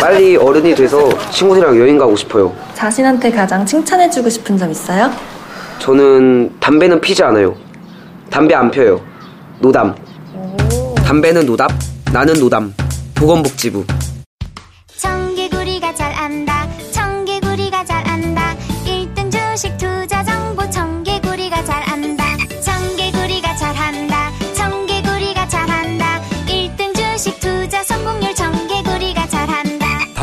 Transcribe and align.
빨리 0.00 0.36
어른이 0.36 0.74
돼서 0.74 1.08
친구들이랑 1.30 1.76
여행 1.78 1.98
가고 1.98 2.14
싶어요. 2.16 2.54
자신한테 2.74 3.30
가장 3.30 3.66
칭찬해주고 3.66 4.28
싶은 4.28 4.56
점 4.56 4.70
있어요? 4.70 5.10
저는 5.80 6.54
담배는 6.60 7.00
피지 7.00 7.22
않아요. 7.24 7.54
담배 8.30 8.54
안 8.54 8.70
펴요. 8.70 9.00
노담. 9.60 9.94
담배는 11.04 11.46
노답, 11.46 11.70
나는 12.12 12.34
노담. 12.34 12.74
보건복지부. 13.14 13.84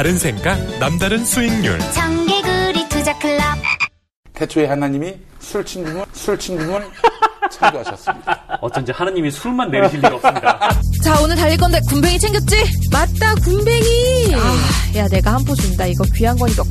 다른 0.06 0.20
생각, 0.20 0.56
남다른 0.78 1.26
수익률. 1.26 1.80
청개구리 1.80 2.88
투자 2.90 3.18
클럽 3.18 3.42
태초에 4.36 4.68
하나님이 4.68 5.16
술친굼은 5.40 6.06
술친굼은 6.14 6.84
창조하셨습니다. 7.52 8.60
어쩐지 8.62 8.92
하느님이 8.92 9.32
술만 9.32 9.72
내리실 9.72 9.98
리가 10.02 10.14
없습니다. 10.18 10.60
자 11.04 11.20
오늘 11.22 11.36
달릴 11.36 11.58
건데 11.58 11.80
굼벵이 11.90 12.20
챙겼지? 12.20 12.56
맞다 12.92 13.34
굼벵이 13.46 14.36
아, 14.36 14.98
야 15.00 15.08
내가 15.08 15.34
한 15.34 15.44
포 15.44 15.56
준다 15.56 15.88
이거 15.88 16.04
귀한 16.16 16.38
거니까 16.38 16.62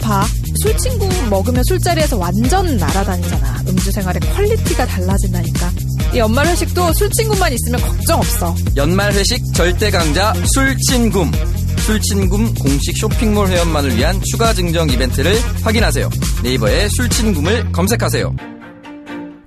꼭 0.00 0.08
갚아 0.10 0.26
술친굼 0.62 1.08
먹으면 1.28 1.62
술자리에서 1.64 2.18
완전 2.18 2.76
날아다니잖아 2.76 3.62
음주 3.68 3.92
생활의 3.92 4.20
quality가 4.34 4.86
달라진다니까 4.86 5.70
이 6.14 6.18
연말 6.18 6.46
회식도 6.46 6.92
술친굼만 6.94 7.52
있으면 7.52 7.80
걱정 7.80 8.18
없어 8.18 8.54
연말 8.76 9.12
회식 9.12 9.40
절대 9.54 9.90
강자 9.90 10.34
술친굼. 10.54 11.30
술친굼 11.78 12.54
공식 12.58 12.96
쇼핑몰 12.96 13.48
회원만을 13.48 13.96
위한 13.96 14.20
추가 14.30 14.52
증정 14.52 14.88
이벤트를 14.90 15.34
확인하세요. 15.62 16.10
네이버에 16.42 16.88
술친굼을 16.88 17.72
검색하세요. 17.72 18.34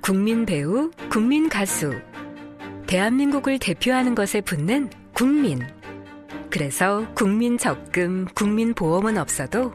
국민 0.02 0.46
배우, 0.46 0.90
국민 1.10 1.48
가수. 1.48 1.94
대한민국을 2.88 3.60
대표하는 3.60 4.16
것에 4.16 4.42
붙는 4.42 4.90
국민. 5.14 5.62
그래서 6.50 7.06
국민 7.14 7.58
적금, 7.58 8.26
국민 8.36 8.74
보험은 8.74 9.18
없어도 9.18 9.74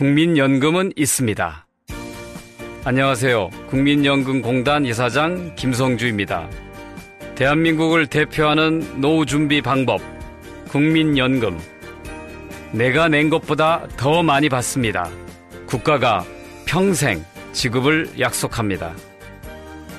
국민연금은 0.00 0.94
있습니다. 0.96 1.66
안녕하세요. 2.84 3.50
국민연금공단 3.68 4.86
이사장 4.86 5.54
김성주입니다. 5.56 6.48
대한민국을 7.34 8.06
대표하는 8.06 9.02
노후 9.02 9.26
준비 9.26 9.60
방법, 9.60 10.00
국민연금. 10.70 11.58
내가 12.72 13.08
낸 13.08 13.28
것보다 13.28 13.86
더 13.98 14.22
많이 14.22 14.48
받습니다. 14.48 15.10
국가가 15.66 16.24
평생 16.64 17.22
지급을 17.52 18.18
약속합니다. 18.18 18.94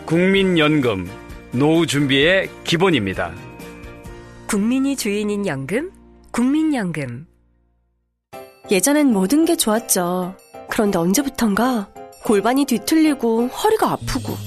국민연금, 0.07 1.07
노후 1.51 1.85
준비의 1.85 2.49
기본입니다. 2.63 3.35
국민이 4.47 4.95
주인인 4.95 5.45
연금, 5.45 5.91
국민연금. 6.31 7.30
예전엔 8.71 9.11
모든 9.11 9.43
게 9.43 9.57
좋았죠. 9.57 10.33
그런데 10.69 10.97
언제부턴가 10.97 11.89
골반이 12.23 12.63
뒤틀리고 12.63 13.47
허리가 13.47 13.91
아프고. 13.91 14.37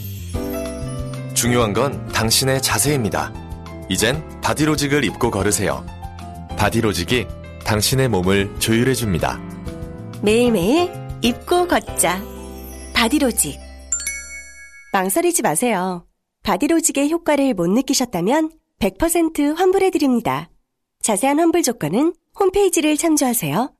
중요한 1.35 1.75
건 1.75 2.07
당신의 2.09 2.63
자세입니다. 2.63 3.35
이젠 3.91 4.25
바디로직을 4.41 5.05
입고 5.05 5.31
걸으세요. 5.31 5.85
바디로직이 6.57 7.27
당신의 7.67 8.09
몸을 8.09 8.59
조율해줍니다. 8.61 9.39
매일매일 10.23 10.91
입고 11.21 11.69
걷자. 11.69 12.23
바디로직. 12.95 13.61
망설이지 14.95 15.43
마세요. 15.43 16.07
바디로직의 16.45 17.11
효과를 17.11 17.53
못 17.53 17.67
느끼셨다면 17.67 18.53
100% 18.79 19.55
환불해드립니다. 19.55 20.49
자세한 21.03 21.39
환불 21.41 21.63
조건은 21.63 22.15
홈페이지를 22.39 22.97
참조하세요. 22.97 23.71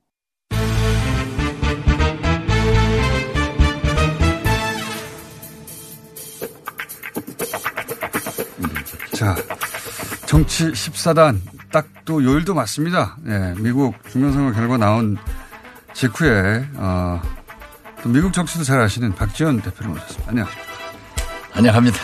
자, 9.15 9.35
정치 10.27 10.71
14단 10.71 11.39
딱 11.71 11.95
또 12.05 12.23
요일도 12.23 12.53
맞습니다. 12.53 13.17
예, 13.27 13.55
미국 13.57 13.95
중간선거 14.09 14.53
결과 14.53 14.77
나온 14.77 15.17
직후에 15.93 16.65
어, 16.75 17.19
또 18.03 18.09
미국 18.09 18.31
정치도 18.31 18.63
잘 18.63 18.79
아시는 18.79 19.13
박지원 19.15 19.61
대표를 19.61 19.91
모셨습니다. 19.91 20.29
안녕. 20.29 20.47
안녕합니다. 21.53 21.97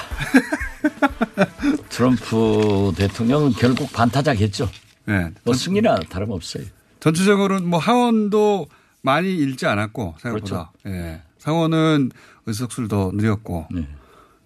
트럼프 1.89 2.94
대통령은 2.97 3.51
결국 3.51 3.91
반타작했죠. 3.93 4.69
네, 5.05 5.29
뭐 5.43 5.53
승리나 5.53 5.99
다름없어요. 6.09 6.63
전체적으로는 6.99 7.69
뭐 7.69 7.79
하원도 7.79 8.67
많이 9.03 9.35
잃지 9.35 9.67
않았고 9.67 10.16
생각보다. 10.19 10.72
그렇죠. 10.83 10.97
예. 10.97 11.22
상원은 11.38 12.11
의석수도 12.45 13.11
늘렸고. 13.16 13.67
네. 13.72 13.88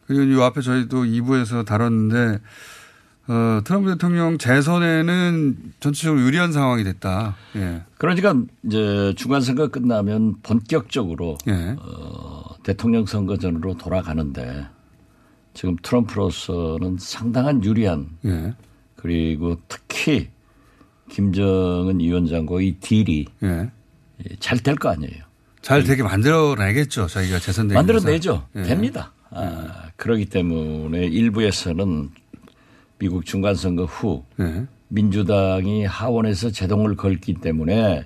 그리고 0.07 0.23
이 0.23 0.41
앞에 0.41 0.61
저희도 0.61 1.03
2부에서 1.03 1.65
다뤘는데 1.65 2.39
어, 3.27 3.61
트럼프 3.63 3.89
대통령 3.91 4.37
재선에는 4.37 5.57
전체적으로 5.79 6.21
유리한 6.21 6.51
상황이 6.51 6.83
됐다. 6.83 7.35
예. 7.55 7.81
그러니까 7.97 8.35
이제 8.63 9.13
중간 9.17 9.41
선거 9.41 9.67
끝나면 9.69 10.35
본격적으로 10.43 11.37
예. 11.47 11.75
어, 11.79 12.43
대통령 12.63 13.05
선거 13.07 13.37
전으로 13.37 13.75
돌아가는데 13.77 14.67
지금 15.55 15.75
트럼프로서는 15.81 16.97
상당한 16.99 17.63
유리한 17.63 18.09
예. 18.25 18.53
그리고 18.95 19.57
특히 19.67 20.29
김정은 21.09 21.99
위원장과의 21.99 22.77
딜이 22.79 23.25
예. 23.43 23.71
잘될 24.39 24.75
거 24.75 24.89
아니에요. 24.89 25.23
잘 25.61 25.83
되게 25.83 26.03
만들어내겠죠. 26.03 27.07
저희가 27.07 27.39
재선되기 27.39 27.73
위해서. 27.73 27.93
만들어내죠. 27.93 28.47
예. 28.57 28.61
됩니다. 28.63 29.11
아, 29.31 29.84
그렇기 29.95 30.25
때문에 30.25 31.05
일부에서는 31.05 32.09
미국 32.97 33.25
중간선거 33.25 33.85
후 33.85 34.23
예. 34.39 34.67
민주당이 34.87 35.85
하원에서 35.85 36.51
제동을 36.51 36.95
걸기 36.95 37.35
때문에 37.35 38.05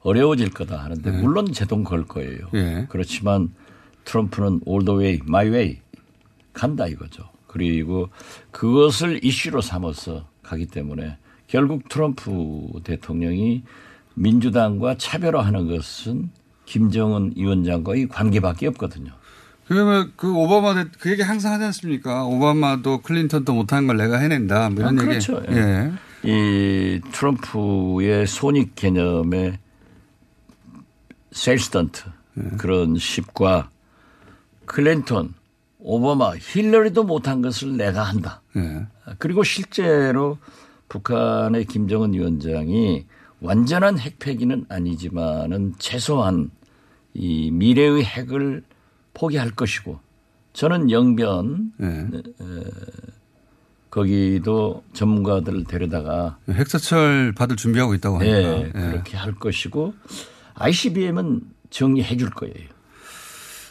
어려워질 0.00 0.50
거다 0.50 0.82
하는데 0.82 1.12
예. 1.12 1.20
물론 1.20 1.52
제동 1.52 1.84
걸 1.84 2.04
거예요. 2.04 2.48
예. 2.54 2.86
그렇지만 2.88 3.52
트럼프는 4.04 4.60
all 4.66 4.84
the 4.84 4.98
way, 4.98 5.20
my 5.24 5.48
way 5.48 5.78
간다 6.52 6.86
이거죠. 6.86 7.24
그리고 7.46 8.08
그것을 8.50 9.24
이슈로 9.24 9.60
삼아서 9.60 10.26
가기 10.42 10.66
때문에 10.66 11.16
결국 11.46 11.88
트럼프 11.88 12.80
대통령이 12.82 13.62
민주당과 14.14 14.96
차별화하는 14.98 15.68
것은 15.68 16.30
김정은 16.66 17.32
위원장과의 17.36 18.08
관계밖에 18.08 18.66
없거든요. 18.68 19.12
그러면 19.66 20.12
그 20.16 20.32
오바마 20.34 20.74
대- 20.74 20.90
그 20.98 21.10
얘기 21.10 21.22
항상 21.22 21.52
하지 21.52 21.64
않습니까? 21.64 22.24
오바마도 22.26 23.00
클린턴도 23.00 23.54
못한 23.54 23.86
걸 23.86 23.96
내가 23.96 24.18
해낸다. 24.18 24.70
뭐 24.70 24.80
이런 24.82 24.98
아, 24.98 25.02
얘기. 25.02 25.08
그렇죠. 25.26 25.42
예. 25.50 25.92
이 26.22 27.00
트럼프의 27.12 28.26
손익 28.26 28.74
개념의 28.74 29.58
셀스턴트 31.32 32.02
그런 32.58 32.96
십과 32.96 33.70
클린턴, 34.66 35.34
오바마, 35.78 36.36
힐러리도 36.38 37.04
못한 37.04 37.42
것을 37.42 37.76
내가 37.76 38.02
한다. 38.02 38.40
예. 38.56 38.86
그리고 39.18 39.42
실제로 39.44 40.38
북한의 40.88 41.66
김정은 41.66 42.14
위원장이 42.14 43.04
완전한 43.40 43.98
핵폐기는 43.98 44.64
아니지만은 44.68 45.74
최소한 45.78 46.50
이 47.12 47.50
미래의 47.50 48.04
핵을 48.04 48.62
포기할 49.14 49.50
것이고 49.50 49.98
저는 50.52 50.90
영변 50.90 51.72
예. 51.80 51.86
어, 52.40 52.64
거기도 53.90 54.82
전문가들을 54.92 55.64
데려다가 55.64 56.38
핵사철 56.50 57.32
받을 57.32 57.56
준비하고 57.56 57.94
있다고 57.94 58.18
하니까. 58.18 58.36
예, 58.36 58.66
예. 58.66 58.70
그렇게 58.70 59.16
할 59.16 59.34
것이고 59.34 59.94
ICBM은 60.54 61.42
정리해 61.70 62.16
줄 62.16 62.30
거예요. 62.30 62.54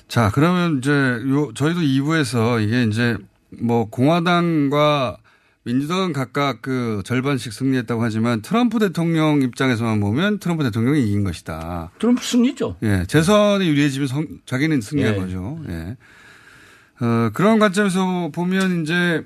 자, 0.07 0.30
그러면 0.34 0.78
이제 0.78 0.92
요 0.92 1.54
저희도 1.54 1.80
2부에서 1.81 2.63
이게 2.66 2.84
이제 2.84 3.18
뭐 3.50 3.89
공화당과 3.89 5.18
민주당은 5.65 6.12
각각 6.12 6.62
그 6.62 7.01
절반씩 7.06 7.54
승리했다고 7.54 8.04
하지만 8.04 8.42
트럼프 8.42 8.80
대통령 8.80 9.42
입장에서만 9.42 10.01
보면 10.01 10.39
트럼프 10.39 10.63
대통령이 10.65 11.01
이긴 11.07 11.24
것이다. 11.24 11.92
트럼프 12.00 12.21
승리죠. 12.24 12.75
예, 12.83 13.06
재선이 13.07 13.65
유리해지면 13.68 14.07
성- 14.07 14.27
자기는 14.45 14.81
승리한 14.81 15.15
예. 15.15 15.18
거죠. 15.19 15.60
예. 15.69 15.95
어, 17.00 17.30
그런 17.33 17.60
관점에서 17.60 18.30
보면 18.33 18.83
이제 18.83 19.25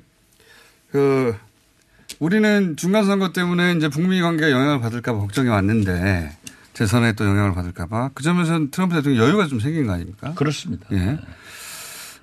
그 0.92 1.36
우리는 2.20 2.76
중간 2.78 3.06
선거 3.06 3.34
때문에 3.34 3.74
이제 3.74 3.90
북미 3.90 4.22
관계가 4.22 4.52
영향을 4.52 4.80
받을까봐 4.80 5.18
걱정이 5.20 5.50
왔는데 5.50 6.38
재선에 6.74 7.14
또 7.14 7.26
영향을 7.26 7.54
받을까봐 7.56 8.12
그 8.14 8.22
점에서는 8.24 8.70
트럼프 8.70 8.96
대통령 8.96 9.24
여유가 9.26 9.48
좀 9.48 9.60
생긴 9.60 9.88
거 9.88 9.94
아닙니까? 9.94 10.34
그렇습니다. 10.36 10.86
예. 10.92 11.18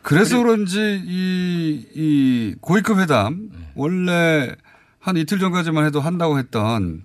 그래서 0.04 0.38
그런지 0.38 1.02
이, 1.04 1.86
이 1.94 2.54
고위급 2.60 2.98
회담 2.98 3.48
원래 3.74 4.54
한 5.00 5.16
이틀 5.16 5.38
전까지만 5.38 5.86
해도 5.86 6.00
한다고 6.00 6.38
했던 6.38 7.04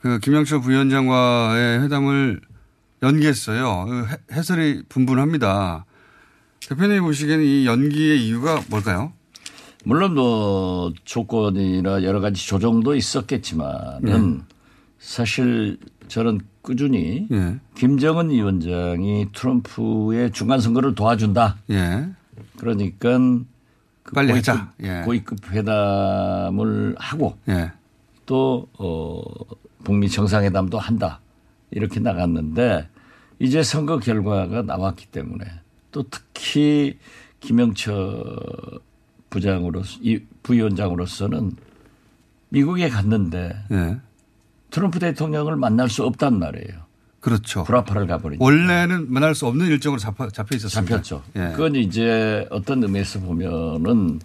그 0.00 0.18
김영철 0.20 0.60
부위원장과의 0.60 1.82
회담을 1.82 2.40
연기했어요. 3.02 3.84
그 3.86 4.06
해- 4.06 4.16
해설이 4.36 4.82
분분합니다. 4.88 5.84
대표님 6.68 7.02
보시기에는 7.02 7.44
이 7.44 7.66
연기의 7.66 8.26
이유가 8.26 8.62
뭘까요? 8.68 9.12
물론 9.84 10.14
뭐 10.14 10.92
조건이나 11.04 12.02
여러 12.02 12.20
가지 12.20 12.46
조정도 12.46 12.94
있었겠지만은 12.96 14.36
네. 14.38 14.44
사실 14.98 15.78
저는 16.08 16.40
꾸준히 16.66 17.28
예. 17.30 17.60
김정은 17.76 18.28
위원장이 18.30 19.28
트럼프의 19.32 20.32
중간 20.32 20.60
선거를 20.60 20.96
도와준다. 20.96 21.58
예. 21.70 22.08
그러니까 22.58 23.18
그 24.02 24.12
빨리 24.12 24.32
고위급, 24.32 24.48
하자. 24.48 24.72
예. 24.82 25.02
고위급 25.04 25.52
회담을 25.52 26.96
하고 26.98 27.38
예. 27.48 27.70
또 28.26 28.66
어, 28.78 29.22
북미 29.84 30.08
정상회담도 30.08 30.76
한다 30.80 31.20
이렇게 31.70 32.00
나갔는데 32.00 32.88
이제 33.38 33.62
선거 33.62 34.00
결과가 34.00 34.62
나왔기 34.62 35.06
때문에 35.06 35.44
또 35.92 36.02
특히 36.10 36.98
김영철 37.38 38.24
부장으로서 39.30 40.00
이 40.02 40.18
부위원장으로서는 40.42 41.52
미국에 42.48 42.88
갔는데 42.88 43.54
예. 43.70 44.00
트럼프 44.70 44.98
대통령을 44.98 45.56
만날 45.56 45.88
수 45.88 46.04
없단 46.04 46.38
말이에요. 46.38 46.86
그렇죠. 47.20 47.64
불화파를 47.64 48.06
가버리니까. 48.06 48.44
원래는 48.44 49.12
만날 49.12 49.34
수 49.34 49.46
없는 49.46 49.66
일정으로 49.66 49.98
잡혀, 49.98 50.28
잡혀 50.28 50.56
있었습니다. 50.56 50.96
잡혔죠. 51.02 51.22
예. 51.34 51.52
그건 51.52 51.74
이제 51.74 52.46
어떤 52.50 52.82
의미에서 52.82 53.20
보면은 53.20 54.20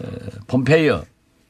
에, 0.00 0.06
폼페이어 0.46 1.04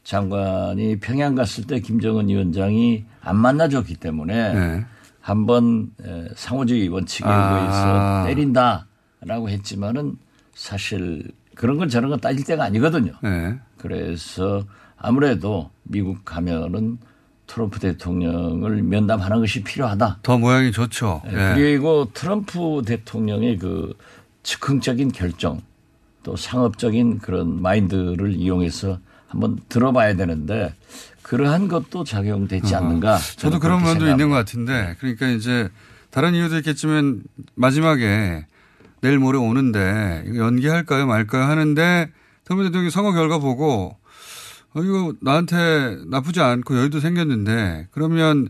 장관이 0.04 1.00
평양 1.00 1.34
갔을 1.34 1.66
때 1.66 1.80
김정은 1.80 2.28
위원장이 2.28 3.04
안 3.20 3.36
만나줬기 3.36 3.96
때문에 3.96 4.54
네. 4.54 4.84
한번 5.20 5.90
에, 6.04 6.28
상호주의 6.36 6.86
원칙에 6.88 7.28
아. 7.28 8.26
의해서 8.28 8.28
때린다라고 8.28 9.48
했지만은 9.48 10.16
사실 10.54 11.24
그런 11.56 11.78
건 11.78 11.88
저런 11.88 12.10
건 12.10 12.20
따질 12.20 12.44
때가 12.44 12.62
아니거든요. 12.62 13.12
예. 13.24 13.58
그래서 13.78 14.62
아무래도 14.96 15.70
미국 15.82 16.24
가면은 16.24 16.98
트럼프 17.46 17.78
대통령을 17.78 18.82
면담하는 18.82 19.40
것이 19.40 19.62
필요하다. 19.62 20.18
더 20.22 20.38
모양이 20.38 20.72
좋죠. 20.72 21.22
예, 21.26 21.30
예. 21.32 21.54
그리고 21.54 22.10
트럼프 22.12 22.82
대통령의 22.84 23.58
그 23.58 23.94
즉흥적인 24.42 25.12
결정 25.12 25.60
또 26.22 26.36
상업적인 26.36 27.18
그런 27.18 27.62
마인드를 27.62 28.32
이용해서 28.32 28.98
한번 29.28 29.58
들어봐야 29.68 30.16
되는데 30.16 30.74
그러한 31.22 31.68
것도 31.68 32.04
작용되지 32.04 32.74
않는가. 32.74 33.16
어, 33.16 33.18
저도 33.36 33.58
그런 33.58 33.82
면도 33.82 34.08
있는 34.08 34.28
것 34.28 34.36
같은데 34.36 34.96
그러니까 35.00 35.28
이제 35.28 35.68
다른 36.10 36.34
이유도 36.34 36.56
있겠지만 36.58 37.22
마지막에 37.54 38.46
내일 39.00 39.18
모레 39.18 39.38
오는데 39.38 40.24
연기할까요 40.36 41.06
말까요 41.06 41.44
하는데 41.44 42.10
트럼프 42.44 42.64
대통령이 42.64 42.90
선거 42.90 43.12
결과 43.12 43.38
보고 43.38 43.96
어, 44.76 44.82
이거 44.82 45.14
나한테 45.22 45.98
나쁘지 46.08 46.40
않고 46.40 46.76
여유도 46.76 47.00
생겼는데 47.00 47.88
그러면 47.92 48.48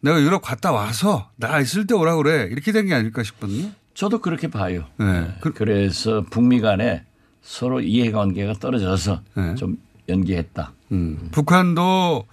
내가 0.00 0.20
유럽 0.20 0.42
갔다 0.42 0.72
와서 0.72 1.30
나 1.36 1.60
있을 1.60 1.86
때 1.86 1.94
오라 1.94 2.16
그래 2.16 2.48
이렇게 2.50 2.72
된 2.72 2.86
게 2.86 2.94
아닐까 2.94 3.22
싶거든요. 3.22 3.70
저도 3.94 4.20
그렇게 4.20 4.48
봐요. 4.48 4.84
네. 4.98 5.34
그, 5.40 5.62
래서 5.62 6.24
북미 6.30 6.60
간에 6.60 7.04
서로 7.42 7.80
이해관계가 7.80 8.54
떨어져서 8.54 9.22
네. 9.34 9.54
좀 9.56 9.76
연기했다. 10.08 10.72
음. 10.92 11.28
북한도 11.32 12.24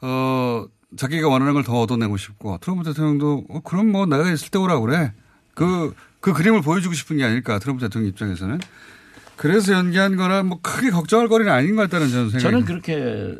어 0.00 0.66
자기가 0.96 1.28
원하는 1.28 1.52
걸 1.54 1.62
더 1.64 1.80
얻어내고 1.80 2.16
싶고 2.16 2.58
트럼프 2.60 2.84
대통령도 2.84 3.44
어, 3.48 3.60
그럼 3.60 3.90
뭐 3.92 4.06
내가 4.06 4.30
있을 4.30 4.50
때 4.50 4.58
오라 4.58 4.80
그래. 4.80 5.12
그, 5.54 5.94
그 6.20 6.32
그림을 6.32 6.62
보여주고 6.62 6.94
싶은 6.94 7.16
게 7.18 7.24
아닐까 7.24 7.58
트럼프 7.58 7.80
대통령 7.82 8.08
입장에서는. 8.10 8.60
그래서 9.38 9.72
연기한 9.72 10.16
거라 10.16 10.42
뭐 10.42 10.58
크게 10.60 10.90
걱정할 10.90 11.28
거리는 11.28 11.50
아닌 11.50 11.76
것 11.76 11.82
같다는 11.82 12.08
저는 12.10 12.30
생각이 12.30 12.42
저는 12.42 12.64
그렇게 12.64 13.36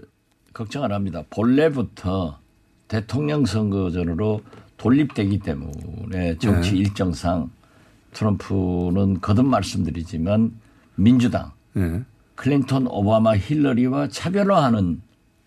걱정 0.52 0.84
안 0.84 0.92
합니다. 0.92 1.22
본래부터 1.28 2.38
대통령 2.86 3.44
선거 3.44 3.90
전으로 3.90 4.40
돌립되기 4.76 5.40
때문에 5.40 6.38
정치 6.38 6.72
네. 6.72 6.76
일정상 6.78 7.50
트럼프는 8.12 9.20
거듭 9.20 9.44
말씀드리지만 9.46 10.52
민주당, 10.94 11.52
네. 11.74 12.02
클린턴, 12.36 12.86
오바마, 12.86 13.36
힐러리와 13.36 14.08
차별화하는 14.08 15.02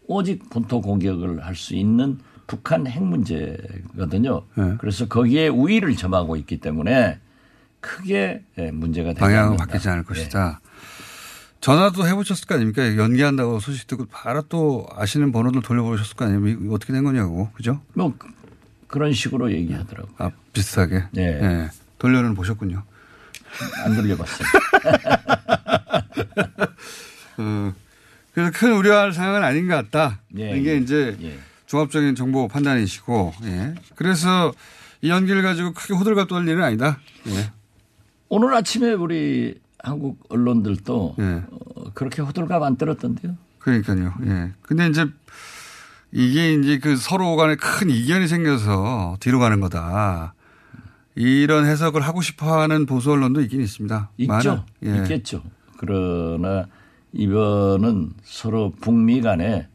오직 0.08 0.50
본토 0.50 0.82
공격을 0.82 1.46
할 1.46 1.56
수 1.56 1.76
있는 1.76 2.20
북한 2.46 2.86
핵 2.86 3.02
문제거든요. 3.02 4.44
네. 4.56 4.76
그래서 4.80 5.08
거기에 5.08 5.48
우위를 5.48 5.96
점하고 5.96 6.36
있기 6.36 6.60
때문에 6.60 7.20
크게 7.82 8.44
예, 8.58 8.72
문제가 8.72 9.14
방향은. 9.14 9.58
바뀌지 9.58 9.90
않을 9.90 10.04
네. 10.04 10.08
것이다. 10.08 10.62
전화도 11.60 12.08
해보셨을 12.08 12.48
거 12.48 12.56
아닙니까? 12.56 12.98
연기한다고 12.98 13.60
소식 13.60 13.86
듣고 13.88 14.06
바로 14.06 14.42
또 14.44 14.88
아시는 14.96 15.32
번호들 15.32 15.62
돌려보셨을 15.62 16.16
거? 16.16 16.28
이거 16.28 16.74
어떻게 16.74 16.94
된 16.94 17.04
거냐고. 17.04 17.52
그죠? 17.54 17.82
뭐 17.94 18.14
그- 18.18 18.28
그런 18.88 19.14
식으로 19.14 19.52
얘기하더라고요. 19.52 20.14
아, 20.18 20.32
비슷하게. 20.54 21.04
네. 21.12 21.24
예. 21.42 21.70
돌려는 22.00 22.34
보셨군요. 22.36 22.84
안 23.86 23.96
돌려봤어요. 23.96 24.48
어, 27.38 27.74
그래서 28.34 28.52
큰 28.54 28.74
우려할 28.74 29.14
상황은 29.14 29.44
아닌 29.44 29.68
것 29.68 29.76
같다. 29.76 30.20
예, 30.38 30.58
이게 30.58 30.72
예, 30.74 30.78
이제 30.78 31.18
예. 31.22 31.40
종합적인 31.68 32.16
정보 32.16 32.48
판단이시고, 32.48 33.34
예. 33.44 33.76
그래서 33.96 34.54
이 35.02 35.10
연기를 35.10 35.42
가지고 35.42 35.74
크게 35.74 35.94
호들갑 35.94 36.28
떨 36.28 36.48
일은 36.48 36.64
아니다. 36.64 37.00
예. 37.28 37.52
오늘 38.34 38.54
아침에 38.54 38.94
우리 38.94 39.56
한국 39.84 40.24
언론들도 40.30 41.16
예. 41.20 41.44
어, 41.52 41.92
그렇게 41.94 42.22
호들갑 42.22 42.64
안 42.64 42.78
떨었던데요. 42.78 43.36
그러니까요. 43.60 44.14
예. 44.26 44.54
근데 44.62 44.88
이제 44.88 45.06
이게 46.14 46.54
이제 46.54 46.80
그 46.80 46.96
서로 46.96 47.36
간에 47.36 47.58
큰 47.58 47.90
이견이 47.90 48.30
생겨서 48.30 49.18
뒤로 49.20 49.40
가는 49.40 49.60
거다. 49.60 50.34
이런 51.16 51.66
해석을 51.66 52.00
하고 52.00 52.22
싶어 52.22 52.62
하는 52.62 52.86
보수 52.86 53.12
언론도 53.12 53.42
있긴 53.42 53.60
있습니다. 53.60 54.12
있죠. 54.20 54.66
예. 54.86 54.96
있겠죠. 55.00 55.44
그러나 55.76 56.68
이번은 57.12 58.14
서로 58.24 58.72
북미 58.80 59.20
간에 59.20 59.68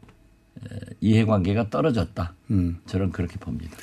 에, 0.63 0.79
이해관계가 0.99 1.69
떨어졌다. 1.69 2.33
음. 2.49 2.79
저는 2.87 3.11
그렇게 3.11 3.37
봅니다. 3.37 3.77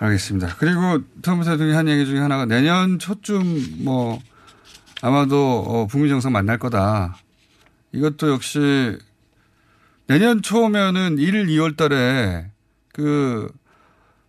알겠습니다. 0.00 0.56
그리고 0.58 1.00
트럼프 1.20 1.44
대통령이 1.44 1.74
한 1.74 1.86
얘기 1.88 2.06
중에 2.06 2.20
하나가 2.20 2.46
내년 2.46 2.98
초쯤 2.98 3.84
뭐 3.84 4.18
아마도 5.02 5.62
어, 5.66 5.86
북미 5.86 6.08
정상 6.08 6.32
만날 6.32 6.58
거다. 6.58 7.16
이것도 7.92 8.30
역시 8.30 8.98
내년 10.06 10.40
초면은 10.40 11.18
1, 11.18 11.46
2월 11.46 11.76
달에 11.76 12.50
그 12.94 13.52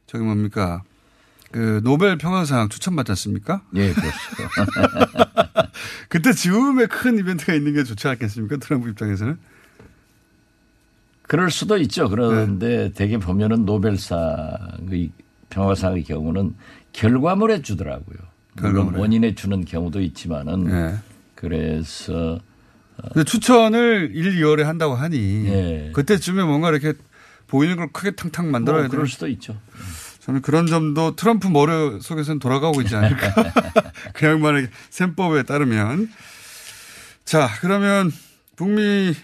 저기 0.07 0.25
뭡니까 0.25 0.83
그 1.51 1.79
노벨 1.83 2.17
평화상 2.17 2.67
추천받지 2.67 3.13
않습니까? 3.13 3.61
예, 3.75 3.93
그렇습니다. 3.93 5.71
그때 6.09 6.33
즈음에 6.33 6.85
큰 6.87 7.17
이벤트가 7.17 7.53
있는 7.53 7.73
게 7.73 7.83
좋지 7.83 8.07
않겠습니까? 8.09 8.57
트럼프 8.57 8.89
입장에서는. 8.89 9.37
그럴 11.23 11.49
수도 11.49 11.77
있죠. 11.77 12.09
그런데 12.09 12.67
네. 12.67 12.91
대개 12.93 13.17
보면은 13.17 13.65
노벨상 13.65 14.19
의 14.89 15.11
평화상의 15.51 16.03
경우는 16.03 16.55
결과물에 16.93 17.61
주더라고요. 17.61 18.17
물론 18.53 18.73
결과물에. 18.73 18.99
원인에 18.99 19.35
주는 19.35 19.63
경우도 19.63 20.01
있지만은 20.01 20.69
예. 20.71 20.97
그래서 21.35 22.39
근데 23.13 23.23
추천을 23.23 24.11
1, 24.13 24.41
2월에 24.41 24.63
한다고 24.63 24.95
하니 24.95 25.45
예. 25.47 25.91
그때쯤에 25.93 26.43
뭔가 26.43 26.69
이렇게 26.69 26.93
보이는 27.47 27.75
걸 27.75 27.91
크게 27.91 28.11
탕탕 28.11 28.49
만들어야 28.51 28.81
뭐 28.81 28.89
돼. 28.89 28.95
그럴 28.95 29.07
수도 29.07 29.27
있죠. 29.27 29.57
저는 30.19 30.41
그런 30.41 30.67
점도 30.67 31.15
트럼프 31.15 31.47
머리 31.47 31.99
속에서는 31.99 32.39
돌아가고 32.39 32.81
있지 32.81 32.95
않을까. 32.95 33.33
그 34.13 34.25
양반의 34.25 34.69
셈법에 34.89 35.43
따르면. 35.43 36.09
자, 37.25 37.49
그러면 37.61 38.11
북미 38.55 39.15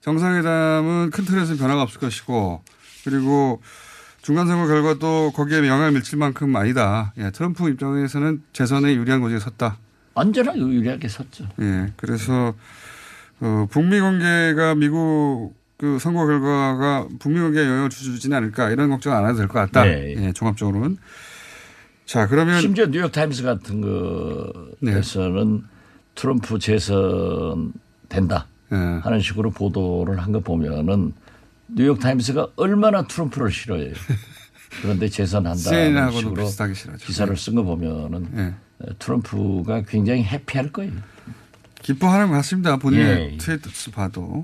정상회담은 0.00 1.10
큰 1.10 1.24
틀에서는 1.24 1.58
변화가 1.58 1.82
없을 1.82 2.00
것이고 2.00 2.62
그리고 3.04 3.62
중간선거 4.22 4.66
결과도 4.66 5.32
거기에 5.34 5.58
영향을 5.58 5.92
미칠 5.92 6.18
만큼 6.18 6.54
아니다. 6.56 7.12
예, 7.18 7.30
트럼프 7.30 7.68
입장에서는 7.70 8.42
재선에 8.52 8.94
유리한 8.94 9.20
곳에 9.20 9.38
섰다. 9.38 9.78
언제나 10.14 10.56
유리하게 10.56 11.08
섰죠. 11.08 11.46
예, 11.60 11.92
그래서 11.96 12.54
어, 13.40 13.66
북미 13.70 14.00
관계가 14.00 14.74
미국 14.74 15.54
그 15.78 15.98
선거 16.00 16.26
결과가 16.26 17.06
북미 17.20 17.38
관계에 17.40 17.64
영향을 17.64 17.88
주지는 17.88 18.36
않을까 18.36 18.70
이런 18.70 18.90
걱정 18.90 19.14
안 19.14 19.24
해도 19.26 19.36
될 19.38 19.46
것 19.48 19.54
같다. 19.60 19.84
네. 19.84 20.14
예, 20.18 20.32
종합적으로는. 20.32 20.96
자, 22.04 22.26
그러면 22.26 22.60
심지어 22.60 22.86
뉴욕 22.86 23.12
타임스 23.12 23.42
같은 23.44 23.80
거에서는 24.80 25.62
트럼프 26.16 26.58
재선 26.58 27.72
된다 28.08 28.46
예. 28.72 28.76
하는 28.76 29.20
식으로 29.20 29.50
보도를 29.50 30.18
한 30.18 30.32
거 30.32 30.40
보면은 30.40 31.12
뉴욕 31.68 31.98
타임스가 31.98 32.48
얼마나 32.56 33.02
트럼프를 33.06 33.50
싫어해요. 33.50 33.92
그런데 34.82 35.08
재선한다는 35.08 36.12
식으로. 36.12 36.48
기사를 36.98 37.36
쓴 37.36 37.54
거 37.54 37.62
보면은 37.62 38.28
예. 38.36 38.54
트럼프가 38.98 39.82
굉장히 39.82 40.22
해피할 40.22 40.72
거예요. 40.72 40.92
기뻐하는 41.82 42.28
것 42.28 42.34
같습니다. 42.34 42.76
본인의 42.76 43.32
예. 43.32 43.36
트위터 43.38 43.70
봐도. 43.92 44.42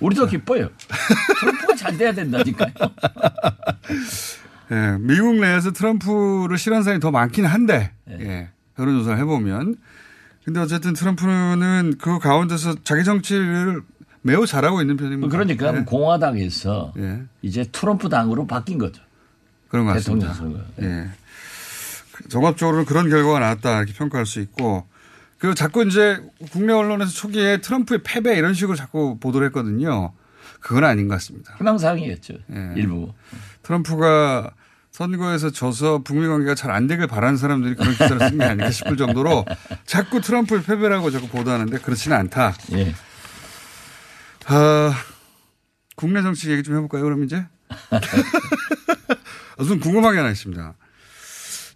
우리도 0.00 0.26
기뻐요. 0.26 0.68
트럼프가 1.40 1.74
잘 1.76 1.96
돼야 1.96 2.12
된다니까요. 2.12 2.72
예, 4.72 4.96
미국 5.00 5.34
내에서 5.34 5.72
트럼프를 5.72 6.56
싫어하는 6.56 6.84
사람이 6.84 7.00
더 7.00 7.10
많긴 7.10 7.44
한데, 7.44 7.92
예, 8.08 8.50
여론조사를 8.78 9.18
해보면. 9.18 9.76
근데 10.44 10.60
어쨌든 10.60 10.94
트럼프는 10.94 11.96
그 11.98 12.18
가운데서 12.18 12.76
자기 12.82 13.04
정치를 13.04 13.82
매우 14.22 14.46
잘하고 14.46 14.80
있는 14.80 14.96
편입니다. 14.96 15.28
그러니까 15.28 15.76
예. 15.76 15.80
공화당에서 15.84 16.92
예. 16.98 17.22
이제 17.42 17.64
트럼프 17.72 18.08
당으로 18.08 18.46
바뀐 18.46 18.78
거죠. 18.78 19.02
그런 19.68 19.86
것 19.86 19.94
같습니다. 19.94 20.32
대통령 20.32 20.56
선거. 20.58 20.86
예. 20.86 21.08
종합적으로는 22.28 22.84
그런 22.84 23.08
결과가 23.08 23.38
나왔다 23.38 23.78
이렇게 23.78 23.94
평가할 23.94 24.26
수 24.26 24.40
있고 24.40 24.86
그 25.38 25.54
자꾸 25.54 25.86
이제 25.86 26.20
국내 26.52 26.72
언론에서 26.74 27.10
초기에 27.10 27.62
트럼프의 27.62 28.00
패배 28.04 28.36
이런 28.36 28.52
식으로 28.52 28.76
자꾸 28.76 29.18
보도를 29.18 29.46
했거든요. 29.48 30.12
그건 30.60 30.84
아닌 30.84 31.08
것 31.08 31.14
같습니다. 31.14 31.54
희망사항이었죠. 31.58 32.34
예. 32.54 32.72
일부. 32.76 33.14
트럼프가 33.62 34.50
선거에서 34.90 35.50
져서 35.50 36.02
북미 36.02 36.26
관계가 36.28 36.54
잘 36.54 36.70
안 36.72 36.86
되길 36.86 37.06
바라는 37.06 37.38
사람들이 37.38 37.74
그런 37.74 37.92
기사를 37.92 38.18
쓴 38.28 38.36
게 38.38 38.44
아닐까 38.44 38.70
싶을 38.70 38.98
정도로 38.98 39.46
자꾸 39.86 40.20
트럼프의 40.20 40.62
패배라고 40.64 41.10
자꾸 41.10 41.28
보도하는데 41.28 41.78
그렇지는 41.78 42.16
않다. 42.18 42.54
예. 42.72 42.92
아, 44.52 44.92
국내 45.94 46.22
정치 46.22 46.50
얘기 46.50 46.64
좀 46.64 46.74
해볼까요, 46.74 47.04
그럼 47.04 47.22
이제? 47.22 47.46
우선 49.58 49.78
궁금한 49.78 50.12
게 50.12 50.18
하나 50.18 50.30
있습니다. 50.30 50.74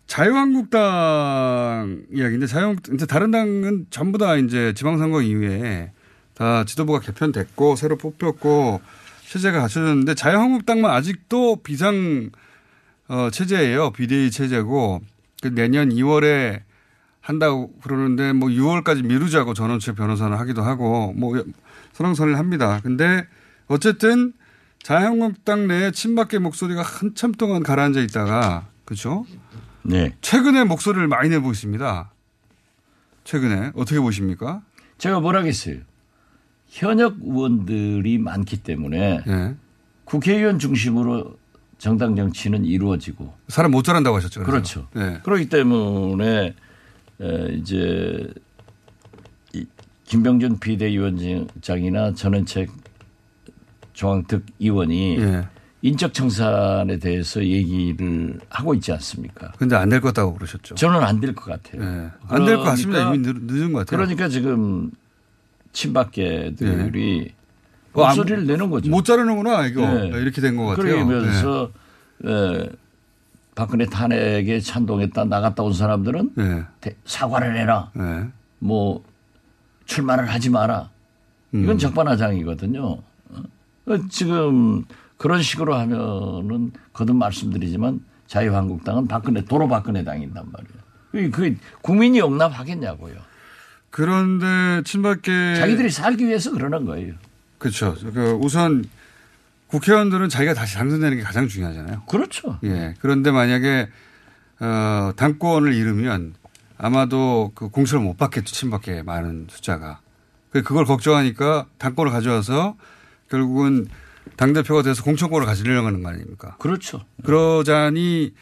자유한국당 0.08 2.02
이야기인데 2.12 2.48
자유 2.48 2.74
이제 2.92 3.06
다른 3.06 3.30
당은 3.30 3.86
전부 3.90 4.18
다 4.18 4.34
이제 4.34 4.72
지방선거 4.74 5.22
이후에 5.22 5.92
다 6.34 6.64
지도부가 6.64 6.98
개편됐고 6.98 7.76
새로 7.76 7.96
뽑혔고 7.96 8.80
체제가 9.28 9.60
갖춰졌는데 9.60 10.16
자유한국당만 10.16 10.90
아직도 10.90 11.62
비상 11.62 12.30
어, 13.06 13.30
체제예요. 13.30 13.92
비대위 13.92 14.32
체제고 14.32 15.00
그 15.40 15.54
내년 15.54 15.90
2월에 15.90 16.62
한다고 17.20 17.72
그러는데 17.82 18.32
뭐 18.32 18.48
6월까지 18.48 19.04
미루자고 19.04 19.54
전원책 19.54 19.94
변호사는 19.94 20.36
하기도 20.36 20.62
하고 20.62 21.12
뭐 21.12 21.40
선언선을 21.94 22.38
합니다. 22.38 22.80
근데 22.82 23.26
어쨌든 23.66 24.34
자유한국당 24.82 25.66
내에 25.66 25.90
친박계 25.90 26.38
목소리가 26.40 26.82
한참 26.82 27.32
동안 27.32 27.62
가라앉아 27.62 28.00
있다가 28.00 28.68
그렇죠? 28.84 29.24
네. 29.82 30.14
최근에 30.20 30.64
목소리를 30.64 31.08
많이 31.08 31.30
내고 31.30 31.50
있습니다. 31.50 32.12
최근에 33.24 33.72
어떻게 33.74 33.98
보십니까? 33.98 34.62
제가 34.98 35.20
뭐라겠어요. 35.20 35.78
현역 36.68 37.16
의원들이 37.22 38.18
많기 38.18 38.58
때문에 38.62 39.20
예. 39.26 39.54
국회의원 40.04 40.58
중심으로 40.58 41.36
정당 41.78 42.16
정치는 42.16 42.64
이루어지고 42.64 43.34
사람 43.48 43.70
못 43.70 43.82
자란다고 43.82 44.16
하셨죠. 44.16 44.40
그래서. 44.40 44.50
그렇죠. 44.50 44.88
네. 44.94 45.20
그렇기 45.22 45.48
때문에 45.48 46.54
에, 47.20 47.54
이제 47.54 48.26
이 48.26 48.43
김병준 50.04 50.58
비대위원장이나 50.60 52.14
전원책 52.14 52.70
중앙특 53.92 54.44
의원이 54.60 55.18
예. 55.20 55.48
인적 55.82 56.14
청산에 56.14 56.98
대해서 56.98 57.44
얘기를 57.44 58.38
하고 58.48 58.74
있지 58.74 58.90
않습니까? 58.92 59.52
근데 59.58 59.76
안될것 59.76 60.14
같다고 60.14 60.34
그러셨죠. 60.34 60.74
저는 60.76 61.02
안 61.02 61.20
될 61.20 61.34
것 61.34 61.44
같아요. 61.44 61.82
예. 61.82 62.10
안될 62.28 62.56
것 62.56 62.62
같습니다. 62.64 63.10
그러니까 63.10 63.14
이미 63.14 63.46
늦, 63.46 63.52
늦은 63.52 63.72
것 63.72 63.80
같아요. 63.80 63.98
그러니까 63.98 64.28
지금 64.28 64.90
친박계들이 65.72 67.32
어, 67.92 68.02
안- 68.02 68.16
목소리를 68.16 68.46
내는 68.46 68.70
거죠. 68.70 68.90
못 68.90 69.04
자르는구나 69.04 69.66
이거 69.66 69.86
네. 69.86 70.08
이렇게 70.08 70.40
된 70.40 70.56
것 70.56 70.66
같아요. 70.66 70.96
네. 70.96 71.04
그러면서 71.04 71.70
에, 72.26 72.68
박근혜 73.54 73.86
탄핵에 73.86 74.58
찬동했다 74.60 75.24
나갔다 75.26 75.62
온 75.62 75.72
사람들은 75.72 76.30
네. 76.34 76.62
대- 76.80 76.96
사과를 77.04 77.56
해라. 77.58 77.90
네. 77.94 78.24
뭐 78.58 79.04
출마를 79.86 80.28
하지 80.30 80.50
마라. 80.50 80.90
이건 81.52 81.70
음. 81.70 81.78
적반하장이거든요. 81.78 82.82
어, 82.82 83.98
지금 84.10 84.84
그런 85.16 85.42
식으로 85.42 85.74
하면은 85.74 86.72
거듭 86.92 87.16
말씀드리지만 87.16 88.00
자유한국당은 88.26 89.06
박근혜 89.06 89.44
도로 89.44 89.68
박근혜 89.68 90.02
당인단 90.02 90.44
말이에요. 90.50 90.84
그, 91.12 91.30
그 91.30 91.56
국민이 91.82 92.18
용납하겠냐고요. 92.18 93.14
그런데 93.90 94.82
친박계 94.84 95.54
자기들이 95.56 95.90
살기 95.90 96.26
위해서 96.26 96.50
그러는 96.50 96.84
거예요. 96.84 97.14
그렇죠. 97.58 97.94
그 98.12 98.38
우선 98.42 98.84
국회의원들은 99.68 100.28
자기가 100.28 100.54
다시 100.54 100.74
당선되는 100.74 101.18
게 101.18 101.22
가장 101.22 101.46
중요하잖아요. 101.46 102.02
그렇죠. 102.08 102.58
예. 102.64 102.94
그런데 102.98 103.30
만약에 103.30 103.88
어, 104.60 105.12
당권을 105.16 105.74
잃으면 105.74 106.34
아마도 106.76 107.52
그 107.54 107.68
공천을 107.68 108.04
못 108.04 108.16
받겠죠. 108.16 108.54
친박계 108.54 109.02
많은 109.02 109.46
숫자가. 109.48 110.00
그 110.50 110.62
그걸 110.62 110.84
걱정하니까 110.84 111.66
당권을 111.78 112.12
가져와서 112.12 112.76
결국은 113.28 113.86
당 114.36 114.52
대표가 114.52 114.82
돼서 114.82 115.02
공천권을 115.02 115.46
가지려고 115.46 115.86
하는 115.86 116.02
거 116.02 116.10
아닙니까? 116.10 116.56
그렇죠. 116.58 117.00
그러자니 117.24 118.32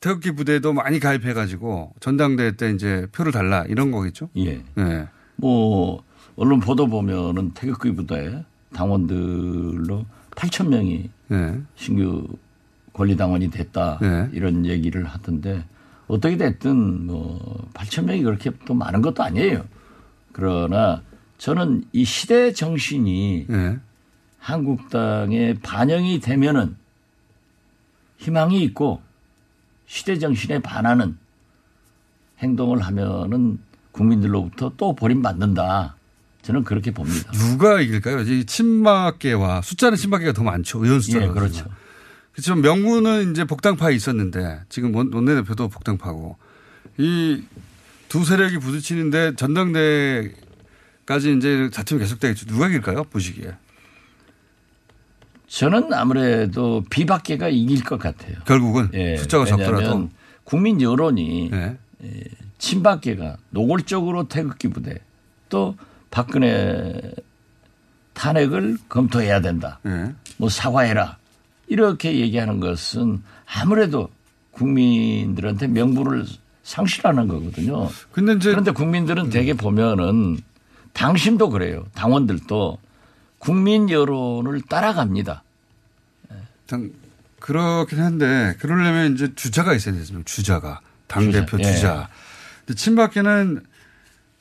태극기 0.00 0.32
부대도 0.32 0.72
많이 0.72 1.00
가입해가지고 1.00 1.94
전당대회 2.00 2.52
때 2.52 2.70
이제 2.70 3.06
표를 3.12 3.32
달라 3.32 3.64
이런 3.68 3.90
거겠죠? 3.90 4.28
예. 4.36 4.62
예. 4.78 5.08
뭐 5.36 6.02
언론 6.36 6.60
보도 6.60 6.86
보면은 6.86 7.52
태극기 7.54 7.92
부대 7.94 8.44
당원들로 8.74 10.04
8천 10.32 10.68
명이 10.68 11.10
예. 11.32 11.60
신규 11.74 12.26
권리당원이 12.92 13.50
됐다 13.50 13.98
네. 14.00 14.28
이런 14.32 14.66
얘기를 14.66 15.04
하던데 15.04 15.64
어떻게 16.06 16.36
됐든 16.36 17.06
뭐 17.06 17.68
8천 17.74 18.04
명이 18.04 18.22
그렇게 18.22 18.50
또 18.66 18.74
많은 18.74 19.02
것도 19.02 19.22
아니에요. 19.22 19.64
그러나 20.32 21.02
저는 21.38 21.84
이 21.92 22.04
시대 22.04 22.52
정신이 22.52 23.46
예. 23.50 23.78
한국당에 24.38 25.54
반영이 25.62 26.20
되면은 26.20 26.76
희망이 28.18 28.62
있고 28.64 29.02
시대 29.86 30.18
정신에 30.18 30.60
반하는 30.60 31.16
행동을 32.38 32.80
하면은 32.82 33.58
국민들로부터 33.92 34.72
또 34.76 34.94
버림받는다. 34.94 35.96
저는 36.42 36.64
그렇게 36.64 36.90
봅니다. 36.90 37.32
누가 37.32 37.80
이길까요? 37.80 38.20
이 38.20 38.44
친박계와 38.44 39.62
숫자는 39.62 39.96
친박계가 39.96 40.32
더 40.32 40.42
많죠. 40.42 40.84
의원 40.84 41.00
숫자가. 41.00 41.24
예, 41.24 41.28
그렇죠. 41.28 41.64
그렇지만 42.34 42.62
명분은 42.62 43.30
이제 43.30 43.44
복당파에 43.44 43.94
있었는데 43.94 44.62
지금 44.68 44.94
원- 44.94 45.12
원내대표도 45.12 45.68
복당파고 45.68 46.36
이 46.98 47.42
두 48.08 48.24
세력이 48.24 48.58
부딪히는데 48.58 49.34
전당대까지 49.34 51.36
이제 51.36 51.68
다툼이 51.74 51.98
계속되겠죠. 52.00 52.46
누가 52.46 52.68
이길까요? 52.68 53.02
보시기에. 53.04 53.50
저는 55.48 55.92
아무래도 55.92 56.84
비박계가 56.90 57.48
이길 57.48 57.82
것 57.82 57.98
같아요. 57.98 58.36
결국은 58.46 58.88
예, 58.94 59.16
숫자가 59.16 59.44
적더라도. 59.46 60.10
국민 60.44 60.80
여론이 60.80 61.48
네. 61.50 61.76
예, 62.04 62.22
친박계가 62.58 63.36
노골적으로 63.50 64.28
태극기 64.28 64.68
부대 64.68 64.98
또 65.48 65.76
박근혜 66.12 67.00
탄핵을 68.12 68.78
검토해야 68.88 69.40
된다. 69.40 69.80
예. 69.86 70.14
뭐 70.36 70.48
사과해라. 70.48 71.18
이렇게 71.74 72.20
얘기하는 72.20 72.60
것은 72.60 73.24
아무래도 73.52 74.08
국민들한테 74.52 75.66
명분을 75.66 76.24
상실하는 76.62 77.26
거거든요. 77.26 77.88
근데 78.12 78.38
그런데 78.38 78.70
국민들은 78.70 79.28
대개 79.28 79.54
보면은 79.54 80.38
당신도 80.92 81.50
그래요. 81.50 81.84
당원들도 81.94 82.78
국민 83.40 83.90
여론을 83.90 84.62
따라갑니다. 84.62 85.42
당, 86.66 86.90
그렇긴 87.40 87.98
한데 87.98 88.54
그러려면 88.60 89.14
이제 89.14 89.34
주자가 89.34 89.74
있어야 89.74 89.96
되죠. 89.96 90.22
주자가 90.24 90.80
당 91.08 91.32
대표 91.32 91.58
주자, 91.58 91.68
예. 91.68 91.74
주자. 91.74 92.08
근데 92.64 92.78
친박계는 92.78 93.64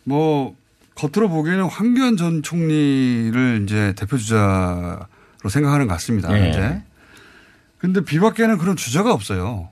뭐 0.03 0.55
겉으로 0.93 1.29
보기에는 1.29 1.65
황교안 1.65 2.15
전 2.15 2.43
총리를 2.43 3.63
이제 3.63 3.93
대표 3.97 4.17
주자로 4.17 5.49
생각하는 5.49 5.87
것 5.87 5.93
같습니다. 5.93 6.31
예. 6.39 6.49
이제. 6.51 6.83
근데 7.83 7.99
비박계는 7.99 8.59
그런 8.59 8.77
주자가 8.77 9.11
없어요. 9.11 9.67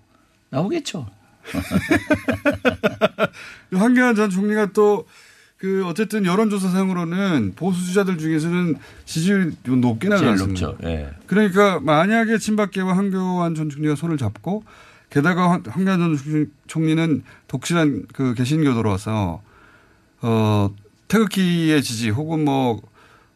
나오겠죠. 0.50 1.08
황교안 3.74 4.15
전 4.15 4.30
총리가 4.30 4.68
또 4.74 5.06
그 5.58 5.86
어쨌든 5.86 6.25
여론조사상으로는 6.25 7.53
보수 7.56 7.86
주자들 7.86 8.18
중에서는 8.18 8.77
지지율이 9.06 9.56
높게 9.63 10.10
나가습니다. 10.10 10.74
예. 10.86 11.12
그러니까 11.27 11.80
만약에 11.80 12.39
친박계와 12.39 12.98
황교안 12.98 13.53
전 13.53 13.70
총리가 13.70 13.94
손을 13.94 14.18
잡고 14.18 14.63
게다가 15.12 15.51
황- 15.51 15.63
황교안 15.68 16.00
전 16.00 16.18
총- 16.18 16.48
총리는 16.65 17.22
독실한 17.48 18.08
그 18.12 18.34
개신교도로서 18.34 19.44
어 20.24 20.70
태극기의 21.10 21.84
지지 21.84 22.10
혹은 22.10 22.44
뭐 22.44 22.82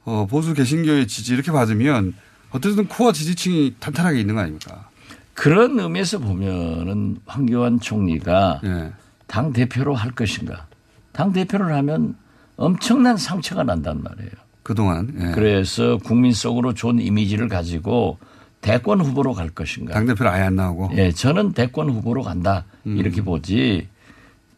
어, 0.05 0.25
보수 0.27 0.55
개신교의 0.55 1.05
지지 1.05 1.35
이렇게 1.35 1.51
받으면 1.51 2.15
어쨌든 2.55 2.87
코어 2.87 3.11
지지층이 3.11 3.75
탄탄하게 3.81 4.21
있는 4.21 4.35
거 4.35 4.41
아닙니까? 4.41 4.89
그런 5.33 5.77
의미에서 5.77 6.19
보면은 6.19 7.17
황교안 7.25 7.81
총리가 7.81 8.61
예. 8.63 8.93
당 9.27 9.51
대표로 9.51 9.93
할 9.93 10.11
것인가? 10.11 10.65
당 11.11 11.33
대표를 11.33 11.73
하면 11.75 12.15
엄청난 12.55 13.17
상처가 13.17 13.63
난단 13.63 14.01
말이에요. 14.01 14.31
그동안 14.63 15.13
예. 15.19 15.31
그래서 15.31 15.97
국민 15.97 16.31
속으로 16.31 16.73
좋은 16.73 16.99
이미지를 16.99 17.49
가지고 17.49 18.17
대권 18.61 19.01
후보로 19.01 19.33
갈 19.33 19.49
것인가? 19.49 19.93
당 19.93 20.05
대표를 20.05 20.31
아예 20.31 20.43
안 20.43 20.55
나오고. 20.55 20.91
예, 20.95 21.11
저는 21.11 21.51
대권 21.51 21.89
후보로 21.89 22.23
간다 22.23 22.63
음. 22.87 22.97
이렇게 22.97 23.21
보지. 23.21 23.89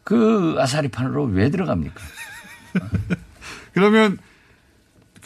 그 0.04 0.54
아사리판으로 0.56 1.24
왜 1.24 1.50
들어갑니까? 1.50 2.00
그러면 3.74 4.18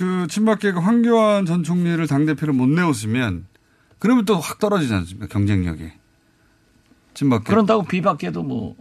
그 0.02 0.26
친박계가 0.26 0.80
황교안 0.80 1.46
전 1.46 1.62
총리를 1.62 2.04
당 2.08 2.26
대표로 2.26 2.52
못 2.52 2.68
내었으면 2.68 3.46
그러면 4.00 4.24
또 4.24 4.40
확 4.40 4.58
떨어지지 4.58 4.92
않습니까 4.92 5.28
경쟁력이. 5.28 5.92
친박계. 7.14 7.44
그런다고 7.44 7.84
비박계도 7.84 8.42
뭐 8.42 8.74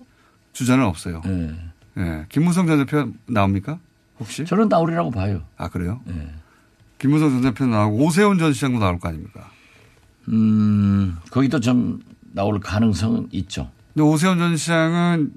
주자는 0.53 0.83
없어요. 0.83 1.21
예. 1.27 1.55
예. 1.97 2.25
김무성 2.29 2.65
전 2.65 2.83
대표 2.83 3.11
나옵니까? 3.27 3.77
혹시? 4.19 4.45
저는 4.45 4.67
나오리라고 4.67 5.11
봐요. 5.11 5.43
아 5.57 5.69
그래요? 5.69 6.01
예. 6.09 6.33
김무성 6.97 7.29
전 7.29 7.41
대표 7.43 7.67
나오고 7.67 8.03
오세훈 8.03 8.39
전 8.39 8.51
시장도 8.51 8.79
나올 8.79 8.97
거 8.97 9.09
아닙니까? 9.09 9.51
음, 10.29 11.17
거기도 11.29 11.59
좀 11.59 11.99
나올 12.31 12.59
가능성은 12.59 13.27
있죠. 13.33 13.69
근데 13.93 14.03
오세훈 14.07 14.39
전 14.39 14.57
시장은 14.57 15.33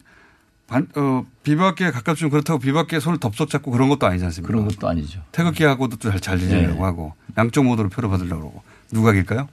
반, 0.66 0.87
어, 0.97 1.26
비박계 1.42 1.90
가깝지만 1.90 2.30
그렇다고 2.30 2.59
비박계 2.59 2.99
손을 3.00 3.18
덥석 3.18 3.50
잡고 3.50 3.71
그런 3.71 3.88
것도 3.90 4.06
아니지 4.06 4.25
않습니까? 4.25 4.47
그런 4.50 4.66
것도 4.66 4.88
아니죠. 4.88 5.21
태극기하고도 5.33 5.97
또 5.97 6.11
잘, 6.11 6.21
잘 6.21 6.38
지내려고 6.38 6.75
네. 6.76 6.83
하고 6.83 7.14
양쪽 7.37 7.64
모드로 7.64 7.88
표를 7.90 8.09
받으려고 8.09 8.40
그러고 8.40 8.62
누가 8.92 9.12
길까요? 9.12 9.49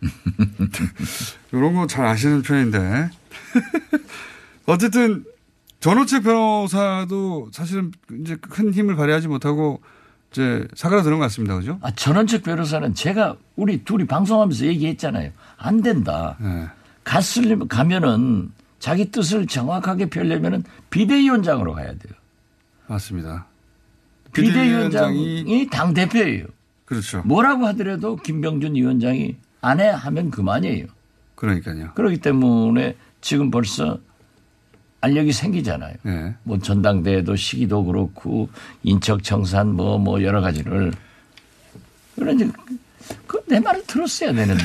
이런 1.52 1.74
거 1.74 1.86
잘 1.86 2.04
아시는 2.06 2.42
편인데 2.42 3.08
어쨌든 4.66 5.24
전호책 5.80 6.24
변호사도 6.24 7.50
사실은 7.52 7.92
이제 8.20 8.36
큰 8.36 8.72
힘을 8.74 8.96
발휘하지 8.96 9.28
못하고 9.28 9.80
이제 10.32 10.66
사과를 10.74 11.04
들은 11.04 11.18
것 11.18 11.24
같습니다. 11.24 11.54
그죠? 11.56 11.78
아, 11.82 11.90
전원책 11.92 12.42
변호사는 12.42 12.94
제가 12.94 13.36
우리 13.54 13.84
둘이 13.84 14.06
방송하면서 14.06 14.66
얘기했잖아요. 14.66 15.30
안 15.56 15.80
된다. 15.82 16.36
네. 16.40 16.66
갔을 17.04 17.58
가면은 17.68 18.50
자기 18.78 19.10
뜻을 19.10 19.46
정확하게 19.46 20.06
펴려면은 20.06 20.64
비대위원장으로 20.90 21.72
가야 21.74 21.88
돼요. 21.88 22.12
맞습니다. 22.86 23.46
비대위원장이 24.32 25.68
당 25.70 25.94
대표예요. 25.94 26.46
그렇죠. 26.84 27.22
뭐라고 27.24 27.66
하더라도 27.68 28.16
김병준 28.16 28.74
위원장이 28.76 29.36
안 29.60 29.80
해 29.80 29.88
하면 29.88 30.30
그만이에요. 30.30 30.86
그러니까요. 31.34 31.92
그렇기 31.94 32.18
때문에 32.18 32.94
지금 33.20 33.50
벌써 33.50 33.98
알력이 35.00 35.32
생기잖아요. 35.32 35.94
네. 36.02 36.34
뭐 36.44 36.58
전당대회도 36.58 37.36
시기도 37.36 37.84
그렇고 37.84 38.48
인적 38.82 39.22
청산 39.24 39.72
뭐뭐 39.74 40.22
여러 40.22 40.40
가지를 40.40 40.92
그런지 42.14 42.50
그내 43.26 43.60
말을 43.60 43.84
들었어야 43.86 44.32
되는데 44.32 44.64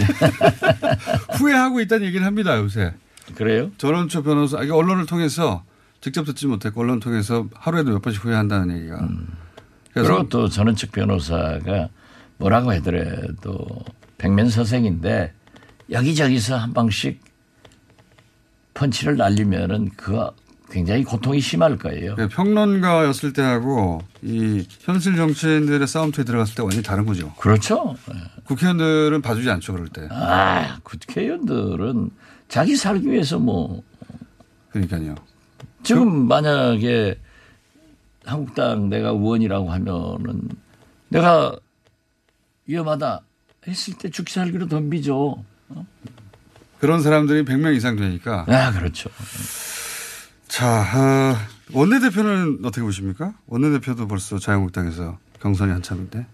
후회하고 1.37 1.81
있다는 1.81 2.05
얘기를 2.07 2.25
합니다 2.25 2.57
요새. 2.57 2.93
그래요? 3.35 3.71
전원초 3.77 4.23
변호사, 4.23 4.61
이게 4.61 4.71
언론을 4.71 5.05
통해서 5.05 5.63
직접 6.01 6.25
듣지 6.25 6.47
못했고 6.47 6.81
언론을 6.81 6.99
통해서 6.99 7.47
하루에도 7.53 7.91
몇 7.91 8.01
번씩 8.01 8.25
후회한다는 8.25 8.75
얘기가. 8.77 9.07
그래서 9.93 10.13
그리고 10.13 10.29
또측 10.29 10.91
변호사가 10.91 11.89
뭐라고 12.37 12.71
하더라도 12.73 13.67
백면 14.17 14.49
서생인데 14.49 15.33
여기저기서 15.91 16.57
한 16.57 16.73
방씩 16.73 17.21
펀치를 18.73 19.17
날리면은 19.17 19.91
그 19.95 20.29
굉장히 20.71 21.03
고통이 21.03 21.41
심할 21.41 21.77
거예요. 21.77 22.15
그 22.15 22.29
평론가였을 22.29 23.33
때하고 23.33 24.01
이 24.21 24.65
현실 24.79 25.17
정치인들의 25.17 25.85
싸움터에 25.85 26.23
들어갔을 26.23 26.55
때 26.55 26.61
완전히 26.61 26.81
다른 26.81 27.05
거죠. 27.05 27.33
그렇죠. 27.33 27.95
국회의원들은 28.45 29.21
봐주지 29.21 29.49
않죠 29.49 29.73
그럴 29.73 29.89
때. 29.89 30.07
아, 30.09 30.77
국회의원들은 30.83 32.09
자기 32.51 32.75
살기 32.75 33.09
위해서 33.09 33.39
뭐 33.39 33.81
그러니까요. 34.71 35.15
지금 35.83 36.27
만약에 36.27 37.17
한국당 38.25 38.89
내가 38.89 39.11
의원이라고 39.11 39.71
하면은 39.71 40.49
내가 41.07 41.55
위험하다 42.65 43.21
했을 43.67 43.93
때 43.97 44.09
죽기 44.09 44.33
살기로 44.33 44.67
덤비죠. 44.67 45.45
그런 46.79 47.01
사람들이 47.01 47.45
100명 47.45 47.73
이상 47.73 47.95
되니까. 47.95 48.45
아, 48.49 48.71
그렇죠. 48.73 49.09
자, 50.49 50.81
어, 50.93 51.35
원내대표는 51.71 52.65
어떻게 52.65 52.81
보십니까? 52.81 53.33
원내대표도 53.47 54.09
벌써 54.09 54.37
자유한국당에서 54.39 55.17
경선이 55.39 55.71
한참인데. 55.71 56.25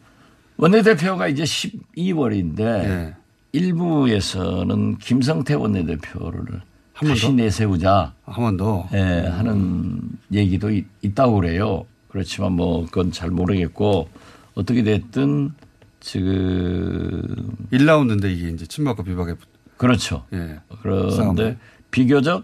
원내대표가 0.57 1.27
이제 1.27 1.43
12월인데 1.43 2.59
예. 2.59 3.15
일부에서는 3.57 4.97
김성태 4.99 5.55
원내대표를 5.55 6.45
번 6.93 7.09
다시 7.09 7.21
더? 7.27 7.31
내세우자 7.33 8.13
한 8.25 8.35
번 8.43 8.57
더. 8.57 8.87
예, 8.93 8.97
하는 9.27 10.01
얘기도 10.33 10.69
있, 10.71 10.85
있다고 11.01 11.35
그래요. 11.35 11.85
그렇지만 12.09 12.53
뭐 12.53 12.85
그건 12.85 13.11
잘 13.11 13.29
모르겠고 13.29 14.09
어떻게 14.55 14.83
됐든 14.83 15.51
지금 15.99 17.23
1라운드인데 17.71 18.31
이게 18.35 18.49
이제 18.49 18.65
친박과 18.65 19.03
비박의 19.03 19.35
그렇죠. 19.77 20.25
예. 20.33 20.59
그런데 20.81 21.15
싸움을. 21.15 21.57
비교적 21.91 22.43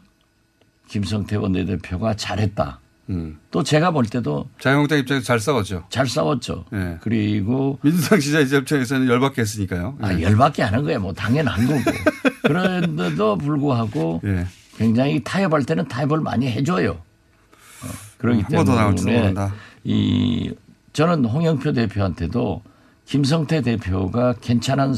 김성태 0.87 1.37
원내대표가 1.37 2.15
잘했다. 2.15 2.79
음. 3.09 3.37
또 3.51 3.63
제가 3.63 3.91
볼 3.91 4.05
때도 4.05 4.49
자유한국당 4.59 4.99
입장에서 4.99 5.25
잘 5.25 5.39
싸웠죠. 5.39 5.85
잘 5.89 6.07
싸웠죠. 6.07 6.65
예. 6.73 6.97
그리고 7.01 7.77
민주당 7.81 8.19
지자 8.19 8.39
입장에서는 8.39 9.07
열받게 9.07 9.41
했으니까요. 9.41 9.97
아, 10.01 10.13
예. 10.13 10.21
열받게 10.23 10.63
하는 10.63 10.83
거야. 10.83 10.99
뭐 10.99 11.13
당연한 11.13 11.67
거고. 11.67 11.81
그런데도 12.43 13.37
불구하고 13.37 14.21
예. 14.25 14.47
굉장히 14.77 15.21
타협할 15.23 15.63
때는 15.63 15.87
타협을 15.87 16.19
많이 16.21 16.49
해줘요. 16.49 16.91
어, 16.91 18.63
더 18.63 18.75
나올지도 18.75 19.11
때문에. 19.11 19.47
이 19.83 20.53
저는 20.93 21.25
홍영표 21.25 21.73
대표한테도 21.73 22.61
김성태 23.05 23.61
대표가 23.61 24.33
괜찮은 24.39 24.93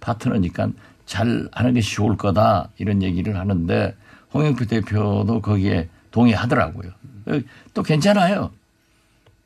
파트너니까 0.00 0.68
잘 1.06 1.48
하는 1.52 1.74
게 1.74 1.80
쉬울 1.80 2.16
거다 2.16 2.68
이런 2.76 3.02
얘기를 3.02 3.38
하는데 3.38 3.96
홍영표 4.34 4.66
대표도 4.66 5.40
거기에 5.40 5.88
동의하더라고요. 6.10 6.90
또 7.74 7.82
괜찮아요. 7.82 8.50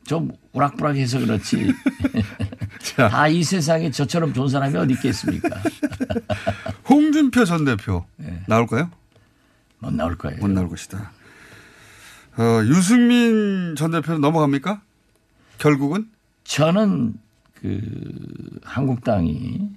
좀 0.04 0.32
우락부락해서 0.52 1.20
그렇지. 1.20 1.72
다 2.96 3.28
이 3.28 3.44
세상에 3.44 3.90
저처럼 3.90 4.32
좋은 4.32 4.48
사람이 4.48 4.76
어디 4.76 4.94
있겠습니까? 4.94 5.48
홍준표 6.88 7.44
전 7.44 7.64
대표 7.64 8.04
나올까요? 8.48 8.90
못 9.78 9.92
나올 9.92 10.16
거예요. 10.18 10.38
못 10.40 10.48
나올 10.50 10.68
것이다. 10.68 11.12
어, 12.38 12.60
유승민 12.64 13.74
전 13.76 13.90
대표는 13.92 14.20
넘어갑니까? 14.20 14.80
결국은 15.58 16.08
저는 16.44 17.14
그 17.54 17.80
한국당이 18.64 19.70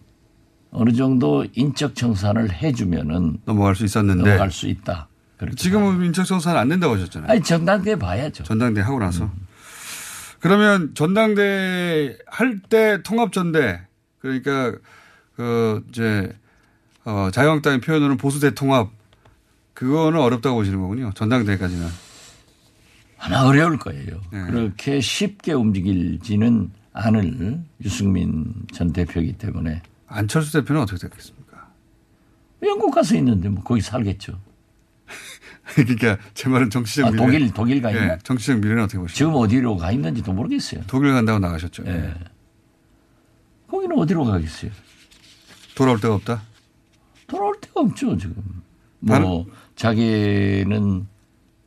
어느 0.72 0.92
정도 0.94 1.46
인적 1.54 1.96
청산을 1.96 2.52
해주면은 2.52 3.38
넘어갈 3.46 3.76
수 3.76 3.86
있었는데 3.86 4.24
넘어갈 4.24 4.52
수 4.52 4.68
있다. 4.68 5.08
지금은 5.58 6.06
인적 6.06 6.26
청산 6.26 6.56
안 6.58 6.70
된다고 6.70 6.96
하셨잖아요. 6.96 7.32
아니 7.32 7.42
전당대 7.42 7.96
봐야죠. 7.98 8.44
전당대 8.44 8.82
하고 8.82 9.00
나서. 9.00 9.30
그러면 10.40 10.94
전당대 10.96 12.18
할 12.28 12.60
때 12.70 13.02
통합전대 13.04 13.82
그러니까 14.20 14.76
그 15.36 15.84
이제 15.90 16.32
어 17.04 17.30
자유한국당의 17.32 17.82
표현으로는 17.82 18.18
보수 18.18 18.40
대통합 18.40 18.90
그거는 19.74 20.20
어렵다고 20.20 20.56
보시는 20.58 20.80
거군요. 20.80 21.12
전당대까지는. 21.16 21.88
아마 23.20 23.42
어려울 23.42 23.78
거예요. 23.78 24.22
그렇게 24.30 25.00
쉽게 25.02 25.54
움직일지는 25.54 26.72
않을 26.94 27.60
유승민 27.84 28.54
전 28.74 28.94
대표이기 28.94 29.34
때문에. 29.34 29.82
안철수 30.08 30.54
대표는 30.54 30.82
어떻게 30.84 31.00
됐겠습니까? 31.00 31.68
영국 32.64 32.92
가서 32.94 33.16
있는데 33.18 33.50
뭐 33.50 33.64
거기 33.64 33.82
살겠죠. 33.82 34.40
그러니까 35.76 36.18
제 36.34 36.50
말은 36.50 36.70
정치적 36.70 37.08
아, 37.08 37.12
미래. 37.12 37.24
독일 37.24 37.54
독일 37.54 37.82
가 37.82 37.92
있나? 37.92 38.14
예, 38.14 38.18
정치적 38.24 38.60
미래는 38.60 38.84
어떻게 38.84 38.98
보시죠? 39.00 39.18
지금 39.18 39.34
어디로 39.36 39.78
가 39.78 39.92
있는지도 39.92 40.34
모르겠어요. 40.34 40.82
독일 40.88 41.14
간다고 41.14 41.40
나가셨죠. 41.40 41.84
예. 41.88 42.14
거기는 43.70 43.98
어디로 43.98 44.26
가겠어요? 44.26 44.72
돌아올 45.76 46.00
데가 46.00 46.16
없다. 46.16 46.42
돌아올 47.28 47.56
데가 47.60 47.82
없죠 47.82 48.18
지금. 48.18 48.36
뭐 49.00 49.46
자기는 49.76 51.08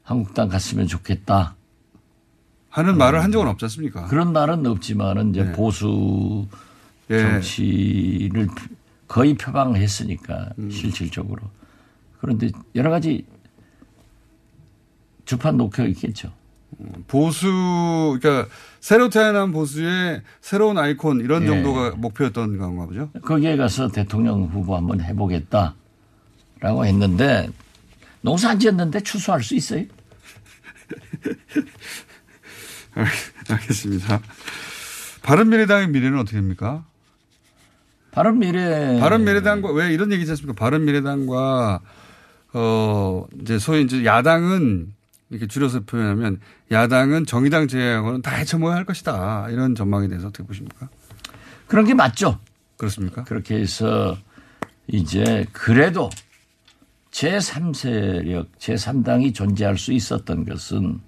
한국당 0.03 0.49
갔으면 0.49 0.87
좋겠다. 0.87 1.57
하는 2.71 2.97
말을 2.97 3.23
한 3.23 3.33
적은 3.33 3.47
없지 3.49 3.65
않습니까? 3.67 4.07
그런 4.07 4.33
말은 4.33 4.65
없지만은 4.67 5.31
이제 5.31 5.45
네. 5.45 5.53
보수 5.53 6.47
예. 7.11 7.21
정치를 7.21 8.49
거의 9.07 9.35
표방했으니까 9.35 10.51
음. 10.59 10.71
실질적으로. 10.71 11.43
그런데 12.21 12.51
여러 12.75 12.91
가지 12.91 13.27
주판 15.25 15.57
놓여 15.57 15.87
있겠죠. 15.89 16.33
보수 17.07 18.19
그러니까 18.21 18.49
새로 18.81 19.09
태어난 19.09 19.53
보수의 19.53 20.23
새로운 20.41 20.79
아이콘 20.79 21.21
이런 21.21 21.43
예. 21.43 21.47
정도가 21.47 21.97
목표였던 21.97 22.59
건가 22.59 22.87
보죠. 22.87 23.11
거기에 23.23 23.57
가서 23.57 23.89
대통령 23.89 24.45
후보 24.45 24.77
한번 24.77 25.01
해보겠다라고 25.01 25.75
했는데 26.85 27.49
농사 28.21 28.51
안 28.51 28.59
지었는데 28.59 29.01
추수할 29.01 29.43
수 29.43 29.55
있어요? 29.55 29.85
알겠습니다. 33.51 34.21
바른미래당의 35.23 35.89
미래는 35.89 36.19
어떻게 36.19 36.37
됩니까? 36.37 36.85
바른미래 38.11 38.99
바른미래당과 39.01 39.73
왜 39.73 39.93
이런 39.93 40.13
얘기지 40.13 40.31
않습니까? 40.33 40.59
바른미래당과 40.59 41.81
어 42.55 43.27
이제 43.41 43.59
소위 43.59 43.83
이제 43.83 44.05
야당은 44.05 44.93
이렇게 45.31 45.47
줄여서 45.47 45.81
표현하면 45.81 46.41
야당은 46.71 47.27
정의당 47.27 47.69
제외하고는 47.69 48.23
다 48.23 48.35
헤쳐모여야 48.37 48.77
할 48.77 48.85
것이다 48.85 49.49
이런 49.51 49.75
전망에 49.75 50.09
대해서 50.09 50.29
어떻게 50.29 50.45
보십니까? 50.45 50.89
그런 51.67 51.85
게 51.85 51.95
맞죠. 51.95 52.39
그렇습니까? 52.79 53.25
그렇게 53.25 53.57
해서 53.57 54.17
이제 54.87 55.47
그래도 55.53 56.09
제3세력, 57.11 58.47
제3당이 58.59 59.35
존재할 59.35 59.77
수 59.77 59.93
있었던 59.93 60.45
것은 60.45 61.01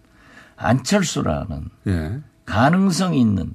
안철수라는 0.57 1.69
예. 1.87 2.21
가능성 2.45 3.15
있는 3.15 3.55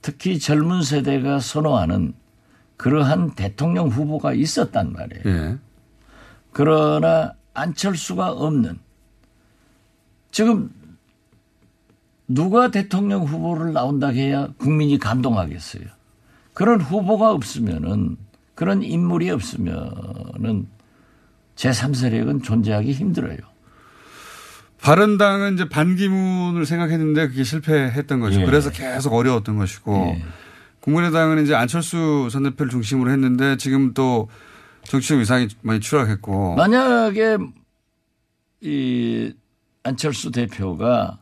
특히 0.00 0.38
젊은 0.38 0.82
세대가 0.82 1.40
선호하는 1.40 2.14
그러한 2.76 3.34
대통령 3.34 3.88
후보가 3.88 4.32
있었단 4.32 4.92
말이에요. 4.92 5.22
예. 5.26 5.58
그러나 6.52 7.34
안철수가 7.54 8.30
없는 8.30 8.78
지금 10.30 10.70
누가 12.26 12.70
대통령 12.70 13.24
후보를 13.24 13.72
나온다고 13.72 14.14
해야 14.14 14.48
국민이 14.58 14.98
감동하겠어요. 14.98 15.84
그런 16.52 16.80
후보가 16.80 17.30
없으면은 17.30 18.16
그런 18.54 18.82
인물이 18.82 19.30
없으면은 19.30 20.66
제3세력은 21.56 22.42
존재하기 22.42 22.92
힘들어요. 22.92 23.38
바른당은 24.80 25.54
이제 25.54 25.68
반기문을 25.68 26.66
생각했는데 26.66 27.28
그게 27.28 27.44
실패했던 27.44 28.20
거죠. 28.20 28.40
예. 28.40 28.44
그래서 28.44 28.70
계속 28.70 29.14
어려웠던 29.14 29.56
것이고 29.56 30.16
국민의당은 30.80 31.42
이제 31.42 31.54
안철수 31.54 32.28
전 32.30 32.44
대표를 32.44 32.70
중심으로 32.70 33.10
했는데 33.10 33.56
지금 33.56 33.92
또 33.94 34.28
정치적 34.88 35.18
위상이 35.18 35.48
많이 35.60 35.80
추락했고 35.80 36.56
만약에 36.56 37.36
이 38.62 39.32
안철수 39.82 40.30
대표가 40.30 41.18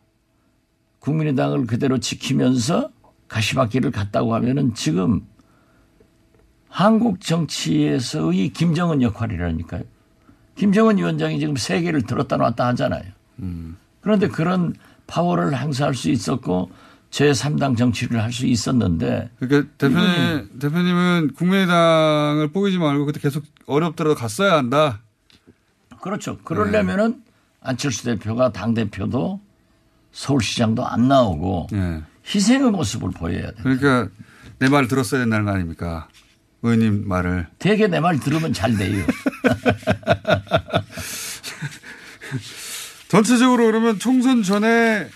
국민의당을 1.01 1.67
그대로 1.67 1.99
지키면서 1.99 2.91
가시밭길을 3.29 3.91
갔다고 3.91 4.35
하면은 4.37 4.75
지금 4.75 5.27
한국 6.69 7.21
정치에서의 7.21 8.51
김정은 8.51 9.03
역할이라니까요. 9.03 9.83
김정은 10.55 10.99
위원장이 10.99 11.41
지금 11.41 11.57
세계를 11.57 12.03
들었다 12.03 12.37
놨다 12.37 12.69
하잖아요. 12.69 13.05
그런데 14.01 14.29
그런 14.29 14.75
파워를 15.09 15.59
행사할 15.59 15.95
수 15.95 16.11
있었고 16.11 16.71
제3당 17.17 17.79
정치를 17.79 18.23
할 18.23 18.31
수 18.31 18.45
있었는데 18.47 19.31
그러니까 19.39 19.73
대표님, 19.79 20.59
대표님은 20.59 21.33
국민의당을 21.35 22.49
뽀기지 22.53 22.77
말고 22.77 23.07
그때 23.07 23.21
계속 23.21 23.43
어렵더라도 23.65 24.15
갔어야 24.15 24.59
한다. 24.59 25.01
그렇죠. 26.03 26.37
그러려면은 26.45 27.23
안철수 27.63 28.05
대표가 28.05 28.53
당 28.53 28.75
대표도 28.75 29.41
서울시장도 30.13 30.87
안 30.87 31.09
나오고 31.09 31.69
희생의 32.27 32.71
모습을 32.71 33.13
보여야 33.13 33.47
돼. 33.51 33.55
그러니까 33.63 34.09
내 34.59 34.69
말 34.69 34.87
들었어야 34.87 35.21
된다는 35.21 35.47
거 35.47 35.53
아닙니까? 35.53 36.09
의원님 36.63 37.09
말을. 37.09 37.47
되게 37.59 37.87
내 37.87 37.99
말 38.01 38.21
들으면 38.21 38.53
잘 38.53 38.77
돼요. 38.77 39.07
전체적으로 43.09 43.65
그러면 43.67 43.99
총선 43.99 44.43
전에 44.43 45.09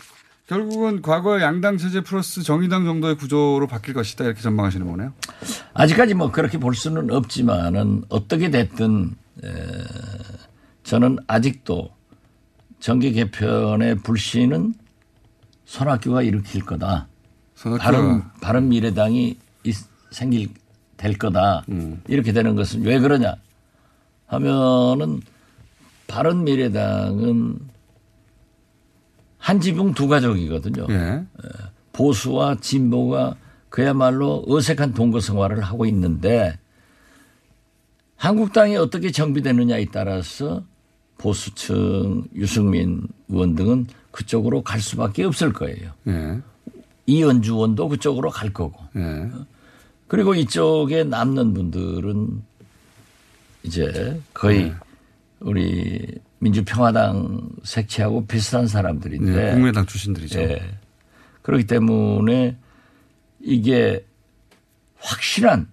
결국은 0.55 1.01
과거 1.01 1.41
양당 1.41 1.77
체제 1.79 2.01
플러스 2.01 2.43
정의당 2.43 2.85
정도의 2.85 3.15
구조로 3.17 3.69
바뀔 3.69 3.95
것이다 3.95 4.25
이렇게 4.25 4.41
전망하시는 4.41 4.85
거네요. 4.85 5.13
아직까지 5.75 6.15
뭐 6.15 6.33
그렇게 6.33 6.59
볼 6.59 6.75
수는 6.75 7.09
없지만은 7.13 8.03
어떻게 8.09 8.51
됐든 8.51 9.15
에, 9.45 9.49
저는 10.83 11.19
아직도 11.29 11.91
정계 12.81 13.13
개편의 13.13 13.99
불씨는 13.99 14.75
손학규가 15.67 16.23
일으킬 16.23 16.67
거다. 16.67 17.07
손학규가- 17.55 17.79
바른 17.79 18.23
바른 18.41 18.69
미래당이 18.71 19.39
있- 19.63 19.77
생길 20.11 20.49
될 20.97 21.17
거다. 21.17 21.65
음. 21.69 22.03
이렇게 22.09 22.33
되는 22.33 22.57
것은 22.57 22.83
왜 22.83 22.99
그러냐 22.99 23.37
하면은 24.27 25.21
바른 26.09 26.43
미래당은 26.43 27.57
한 29.41 29.61
지붕 29.61 29.95
두 29.95 30.07
가족이거든요. 30.07 30.87
예. 30.91 31.25
보수와 31.93 32.57
진보가 32.61 33.37
그야말로 33.69 34.45
어색한 34.47 34.95
동거 34.95 35.21
생활을 35.21 35.63
하고 35.63 35.87
있는데 35.87 36.59
한국당이 38.17 38.77
어떻게 38.77 39.11
정비되느냐에 39.11 39.87
따라서 39.93 40.63
보수층 41.19 42.25
유승민 42.35 43.09
의원 43.29 43.55
등은 43.55 43.87
그쪽으로 44.11 44.63
갈 44.63 44.81
수밖에 44.81 45.25
없을 45.25 45.53
거예요. 45.53 45.93
예. 46.07 46.41
이은주 47.07 47.55
의원도 47.55 47.89
그쪽으로 47.89 48.31
갈 48.31 48.53
거고. 48.53 48.79
예. 48.97 49.31
그리고 50.07 50.35
이쪽에 50.35 51.05
남는 51.05 51.55
분들은 51.55 52.43
이제 53.63 54.21
거의 54.35 54.65
네. 54.65 54.75
우리 55.41 56.07
민주평화당 56.41 57.49
색채하고 57.63 58.27
비슷한 58.27 58.67
사람들인데. 58.67 59.33
네, 59.33 59.51
국민의당 59.53 59.87
출신들이죠. 59.87 60.41
예. 60.41 60.61
그렇기 61.43 61.67
때문에 61.67 62.57
이게 63.41 64.05
확실한 64.99 65.69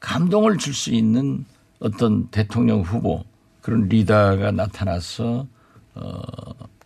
감동을 0.00 0.56
줄 0.58 0.72
수 0.74 0.90
있는 0.90 1.44
어떤 1.80 2.28
대통령 2.28 2.80
후보 2.80 3.24
그런 3.60 3.88
리더가 3.88 4.52
나타나서 4.52 5.46
어, 5.94 6.22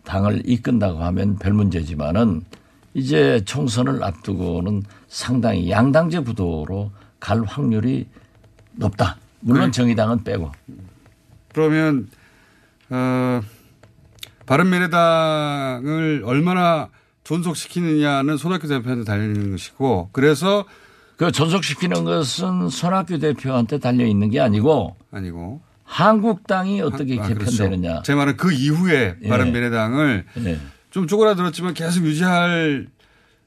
당을 0.03 0.43
이끈다고 0.45 0.99
하면 1.03 1.37
별 1.37 1.53
문제지만은 1.53 2.43
이제 2.93 3.41
총선을 3.45 4.03
앞두고는 4.03 4.83
상당히 5.07 5.69
양당제 5.69 6.19
구도로 6.19 6.91
갈 7.19 7.43
확률이 7.43 8.07
높다. 8.73 9.17
물론 9.39 9.65
네. 9.65 9.71
정의당은 9.71 10.23
빼고. 10.23 10.51
그러면 11.53 12.07
어, 12.89 13.41
바른미래당을 14.45 16.23
얼마나 16.25 16.89
존속시키느냐는 17.23 18.37
손학규 18.37 18.67
대표한테 18.67 19.03
달리는 19.03 19.51
것이고 19.51 20.09
그래서 20.11 20.65
그 21.17 21.31
존속시키는 21.31 22.03
것은 22.03 22.69
손학규 22.69 23.19
대표한테 23.19 23.79
달려 23.79 24.05
있는 24.05 24.29
게 24.29 24.39
아니고 24.39 24.95
아니고 25.11 25.61
한국당이 25.83 26.81
어떻게 26.81 27.19
아, 27.19 27.27
개편되느냐. 27.27 27.89
그렇죠. 27.89 28.03
제 28.03 28.15
말은 28.15 28.37
그 28.37 28.51
이후에 28.51 29.15
예. 29.21 29.27
바른미래당을 29.27 30.25
예. 30.45 30.59
좀 30.91 31.07
쪼그라들었지만 31.07 31.73
계속 31.73 32.05
유지할 32.05 32.87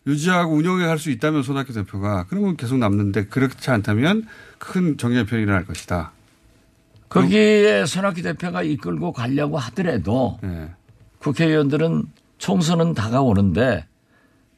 유지하고 0.07 0.55
운영해 0.55 0.87
갈 0.87 0.99
수 0.99 1.11
있다면 1.11 1.43
손학규 1.43 1.73
대표가 1.73 2.27
그러면 2.29 2.57
계속 2.57 2.79
남는데 2.79 3.27
그렇지 3.27 3.71
않다면 3.71 4.27
큰 4.59 4.97
정계 4.97 5.27
편이 5.27 5.43
일어날 5.43 5.65
것이다. 5.65 6.13
거기에 7.09 7.87
손학규 7.87 8.23
대표가 8.23 8.63
이끌고 8.63 9.13
가려고 9.13 9.59
하더라도 9.59 10.39
예. 10.45 10.71
국회의원들은 11.19 12.05
총선은 12.39 12.95
다가오는데 12.95 13.87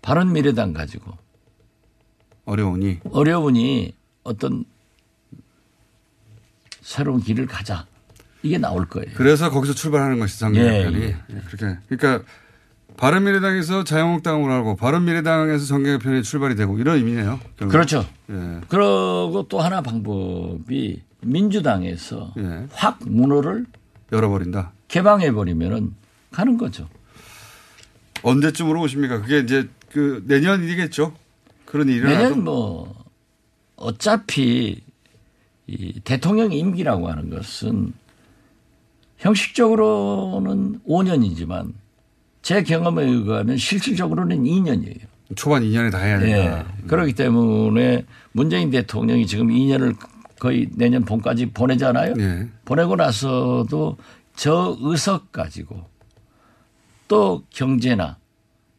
바른 0.02 0.32
미래당 0.32 0.72
가지고 0.72 1.12
어려우니 2.44 3.00
어려우니 3.10 3.94
어떤 4.24 4.64
새로운 6.80 7.20
길을 7.20 7.46
가자 7.46 7.86
이게 8.42 8.58
나올 8.58 8.86
거예요. 8.86 9.10
그래서 9.14 9.50
거기서 9.50 9.74
출발하는 9.74 10.18
것이 10.18 10.36
예, 10.36 10.38
정계편이 10.38 11.02
예. 11.04 11.16
그렇게 11.46 11.78
그러니까 11.88 12.24
바른 12.96 13.24
미래당에서 13.24 13.84
자유한국당으로 13.84 14.52
하고 14.52 14.76
바른 14.76 15.04
미래당에서 15.04 15.64
정계편이 15.66 16.22
출발이 16.22 16.56
되고 16.56 16.78
이런 16.78 16.96
의미네요. 16.96 17.38
결국. 17.56 17.72
그렇죠. 17.72 18.06
예. 18.30 18.60
그리고 18.68 19.46
또 19.48 19.60
하나 19.60 19.80
방법이 19.80 21.02
민주당에서 21.22 22.32
예. 22.38 22.66
확 22.72 22.98
문호를 23.04 23.66
열어버린다. 24.12 24.72
개방해 24.88 25.32
버리면은 25.32 25.94
가는 26.30 26.56
거죠. 26.56 26.88
언제쯤으로 28.22 28.82
오십니까? 28.82 29.20
그게 29.20 29.38
이제 29.38 29.68
그 29.92 30.22
내년이겠죠. 30.26 31.14
그런 31.64 31.88
일이 31.88 32.02
내년 32.02 32.44
뭐 32.44 33.04
어차피 33.76 34.80
이 35.66 36.00
대통령 36.00 36.52
임기라고 36.52 37.08
하는 37.08 37.30
것은 37.30 37.92
형식적으로는 39.18 40.80
5년이지만 40.86 41.72
제 42.42 42.62
경험에 42.62 43.04
의하면 43.04 43.56
실질적으로는 43.56 44.42
2년이에요. 44.44 45.10
초반 45.36 45.62
2년에 45.62 45.92
다 45.92 45.98
해야 45.98 46.18
된다. 46.18 46.66
예. 46.82 46.86
그렇기 46.86 47.12
때문에 47.12 48.04
문재인 48.32 48.70
대통령이 48.70 49.26
지금 49.26 49.48
2년을 49.48 49.96
거의 50.40 50.68
내년 50.74 51.04
봄까지 51.04 51.46
보내잖아요. 51.46 52.14
예. 52.18 52.48
보내고 52.64 52.96
나서도 52.96 53.96
저 54.34 54.76
의석 54.80 55.30
가지고 55.30 55.84
또 57.06 57.44
경제나 57.50 58.16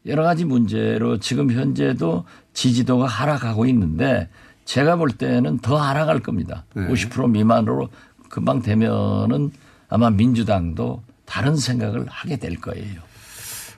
여러 0.07 0.23
가지 0.23 0.43
문제로 0.43 1.19
지금 1.19 1.51
현재도 1.51 2.25
지지도가 2.53 3.05
하락하고 3.05 3.67
있는데 3.67 4.27
제가 4.65 4.95
볼 4.95 5.11
때는 5.11 5.59
더 5.59 5.77
하락할 5.77 6.21
겁니다. 6.21 6.65
네. 6.73 6.87
50% 6.87 7.29
미만으로 7.29 7.89
금방 8.29 8.61
되면은 8.61 9.51
아마 9.87 10.09
민주당도 10.09 11.03
다른 11.25 11.55
생각을 11.55 12.07
하게 12.07 12.37
될 12.37 12.55
거예요. 12.55 13.01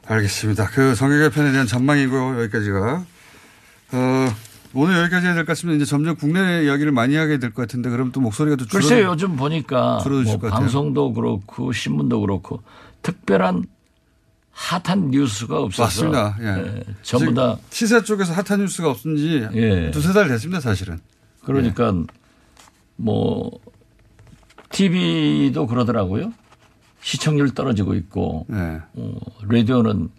알겠습니다. 0.06 0.68
그 0.68 0.96
정계개편에 0.96 1.52
대한 1.52 1.68
전망이고요. 1.68 2.42
여기까지가. 2.44 3.06
어, 3.94 4.36
오늘 4.74 4.98
여기까지 5.02 5.26
해야 5.28 5.34
될 5.36 5.44
것 5.46 5.52
같습니다. 5.52 5.76
이제 5.78 5.86
점점 5.86 6.16
국내 6.16 6.64
이야기를 6.66 6.92
많이 6.92 7.16
하게 7.16 7.38
될 7.40 7.52
것 7.54 7.62
같은데 7.64 7.90
그럼 7.90 8.12
또 8.12 8.20
목소리가 8.22 8.56
또 8.56 8.66
줄어 8.66 8.82
글쎄요, 8.82 9.08
요즘 9.10 9.36
보니까 9.36 10.02
뭐것 10.04 10.42
같아요. 10.42 10.50
방송도 10.52 11.14
그렇고 11.14 11.72
신문도 11.72 12.22
그렇고 12.22 12.62
특별한 13.04 13.66
핫한 14.52 15.10
뉴스가 15.12 15.60
없어서 15.62 15.84
맞습니다. 15.84 16.38
예. 16.42 16.46
예, 16.78 16.84
전부 17.02 17.34
다 17.34 17.58
시사 17.72 18.02
쪽에서 18.04 18.34
핫한 18.34 18.62
뉴스가 18.62 18.90
없은 18.90 19.16
지 19.18 19.48
예. 19.54 19.92
두세 19.92 20.14
달 20.14 20.28
됐습니다, 20.28 20.60
사실은. 20.60 21.00
그러니까 21.44 21.92
네. 21.92 22.04
뭐 22.96 23.52
TV도 24.70 25.68
그러더라고요. 25.68 26.34
시청률 27.02 27.54
떨어지고 27.54 27.96
있고 27.96 28.46
네. 28.48 28.80
어, 28.94 29.16
라디오는 29.48 30.10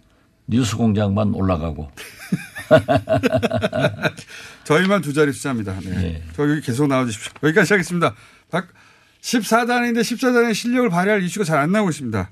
뉴스 0.47 0.77
공장만 0.77 1.33
올라가고 1.33 1.89
저희만 4.65 5.01
두 5.01 5.13
자리 5.13 5.31
숫자입니다. 5.31 5.79
네. 5.83 6.23
저 6.35 6.49
여기 6.49 6.61
계속 6.61 6.87
나와주십시오. 6.87 7.33
여기까지 7.43 7.73
하겠습니다. 7.73 8.13
박 8.51 8.67
14단인데 9.21 9.99
14단의 10.01 10.53
실력을 10.53 10.89
발휘할 10.89 11.23
이슈가 11.23 11.43
잘 11.45 11.57
안 11.59 11.71
나오고 11.71 11.89
있습니다. 11.89 12.29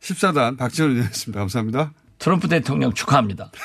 14단 0.00 0.56
박지원 0.56 0.90
의원이었습니다. 0.92 1.38
감사합니다. 1.40 1.92
트럼프 2.18 2.48
대통령 2.48 2.92
축하합니다. 2.92 3.50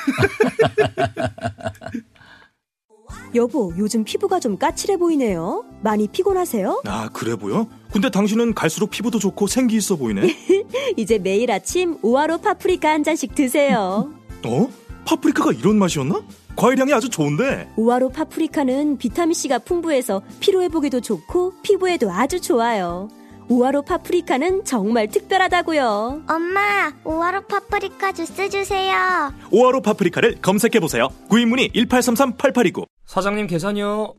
여보, 3.34 3.72
요즘 3.78 4.04
피부가 4.04 4.40
좀 4.40 4.56
까칠해 4.58 4.96
보이네요. 4.96 5.64
많이 5.82 6.08
피곤하세요? 6.08 6.82
아, 6.86 7.08
그래 7.12 7.36
보여? 7.36 7.66
근데 7.92 8.10
당신은 8.10 8.54
갈수록 8.54 8.90
피부도 8.90 9.18
좋고 9.18 9.46
생기 9.46 9.76
있어 9.76 9.96
보이네. 9.96 10.34
이제 10.96 11.18
매일 11.18 11.50
아침 11.50 11.98
오아로 12.02 12.38
파프리카 12.38 12.90
한 12.90 13.04
잔씩 13.04 13.34
드세요. 13.34 14.10
어? 14.44 14.70
파프리카가 15.08 15.52
이런 15.52 15.78
맛이었나? 15.78 16.22
과일향이 16.54 16.92
아주 16.92 17.08
좋은데. 17.08 17.70
오아로 17.76 18.10
파프리카는 18.10 18.98
비타민C가 18.98 19.60
풍부해서 19.60 20.20
피로회복에도 20.40 21.00
좋고 21.00 21.54
피부에도 21.62 22.12
아주 22.12 22.40
좋아요. 22.40 23.08
오아로 23.48 23.80
파프리카는 23.82 24.66
정말 24.66 25.08
특별하다고요. 25.08 26.24
엄마, 26.28 26.92
오아로 27.04 27.46
파프리카 27.46 28.12
주스 28.12 28.50
주세요. 28.50 29.32
오아로 29.50 29.80
파프리카를 29.80 30.42
검색해 30.42 30.78
보세요. 30.80 31.08
구입 31.30 31.48
문의 31.48 31.70
1833-8829. 31.70 32.86
사장님 33.06 33.46
계산이요. 33.46 34.14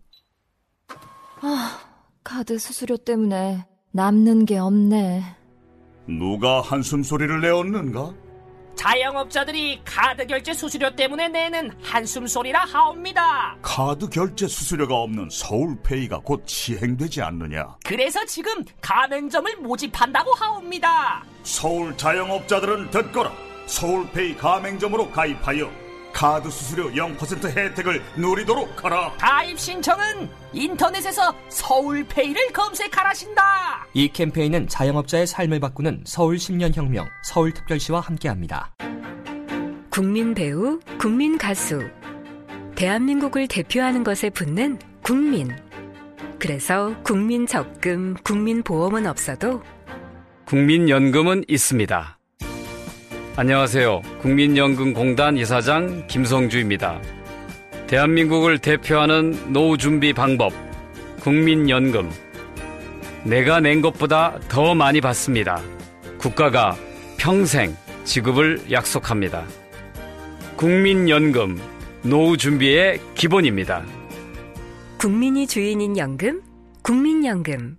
아, 1.41 1.79
카드 2.23 2.57
수수료 2.57 2.97
때문에 2.97 3.67
남는 3.91 4.45
게 4.45 4.57
없네. 4.57 5.23
누가 6.07 6.61
한숨 6.61 7.03
소리를 7.03 7.41
내었는가? 7.41 8.11
자영업자들이 8.79 9.81
카드 9.83 10.25
결제 10.25 10.53
수수료 10.53 10.95
때문에 10.95 11.27
내는 11.27 11.69
한숨 11.83 12.25
소리라 12.25 12.61
하옵니다. 12.61 13.57
카드 13.61 14.07
결제 14.07 14.47
수수료가 14.47 14.95
없는 14.95 15.27
서울페이가 15.29 16.19
곧 16.19 16.43
시행되지 16.45 17.21
않느냐? 17.21 17.75
그래서 17.83 18.23
지금 18.25 18.63
가맹점을 18.79 19.57
모집한다고 19.57 20.31
하옵니다. 20.33 21.25
서울 21.43 21.97
자영업자들은 21.97 22.89
듣거라. 22.91 23.33
서울페이 23.65 24.37
가맹점으로 24.37 25.11
가입하여 25.11 25.69
카드 26.19 26.49
수수료 26.49 26.91
0% 26.91 27.45
혜택을 27.45 28.01
누리도록 28.17 28.83
하라. 28.83 29.13
가입 29.17 29.57
신청은 29.57 30.29
인터넷에서 30.51 31.33
서울페이를 31.47 32.51
검색하라신다. 32.51 33.87
이 33.93 34.09
캠페인은 34.09 34.67
자영업자의 34.67 35.25
삶을 35.25 35.61
바꾸는 35.61 36.03
서울 36.05 36.35
10년 36.35 36.75
혁명 36.75 37.07
서울특별시와 37.23 38.01
함께합니다. 38.01 38.75
국민 39.89 40.33
배우, 40.33 40.81
국민 40.99 41.37
가수. 41.37 41.89
대한민국을 42.75 43.47
대표하는 43.47 44.03
것에 44.03 44.29
붙는 44.29 44.77
국민. 45.01 45.55
그래서 46.37 46.93
국민 47.01 47.47
적금, 47.47 48.15
국민 48.25 48.61
보험은 48.61 49.07
없어도 49.07 49.63
국민연금은 50.43 51.45
있습니다. 51.47 52.18
안녕하세요. 53.39 54.01
국민연금공단 54.21 55.37
이사장 55.37 56.07
김성주입니다. 56.07 57.01
대한민국을 57.87 58.59
대표하는 58.59 59.53
노후 59.53 59.77
준비 59.77 60.11
방법, 60.11 60.51
국민연금. 61.21 62.11
내가 63.23 63.61
낸 63.61 63.79
것보다 63.79 64.37
더 64.49 64.75
많이 64.75 64.99
받습니다. 64.99 65.61
국가가 66.17 66.75
평생 67.17 67.73
지급을 68.03 68.71
약속합니다. 68.71 69.45
국민연금, 70.57 71.61
노후 72.01 72.35
준비의 72.35 72.99
기본입니다. 73.15 73.85
국민이 74.97 75.47
주인인 75.47 75.97
연금, 75.97 76.41
국민연금. 76.83 77.77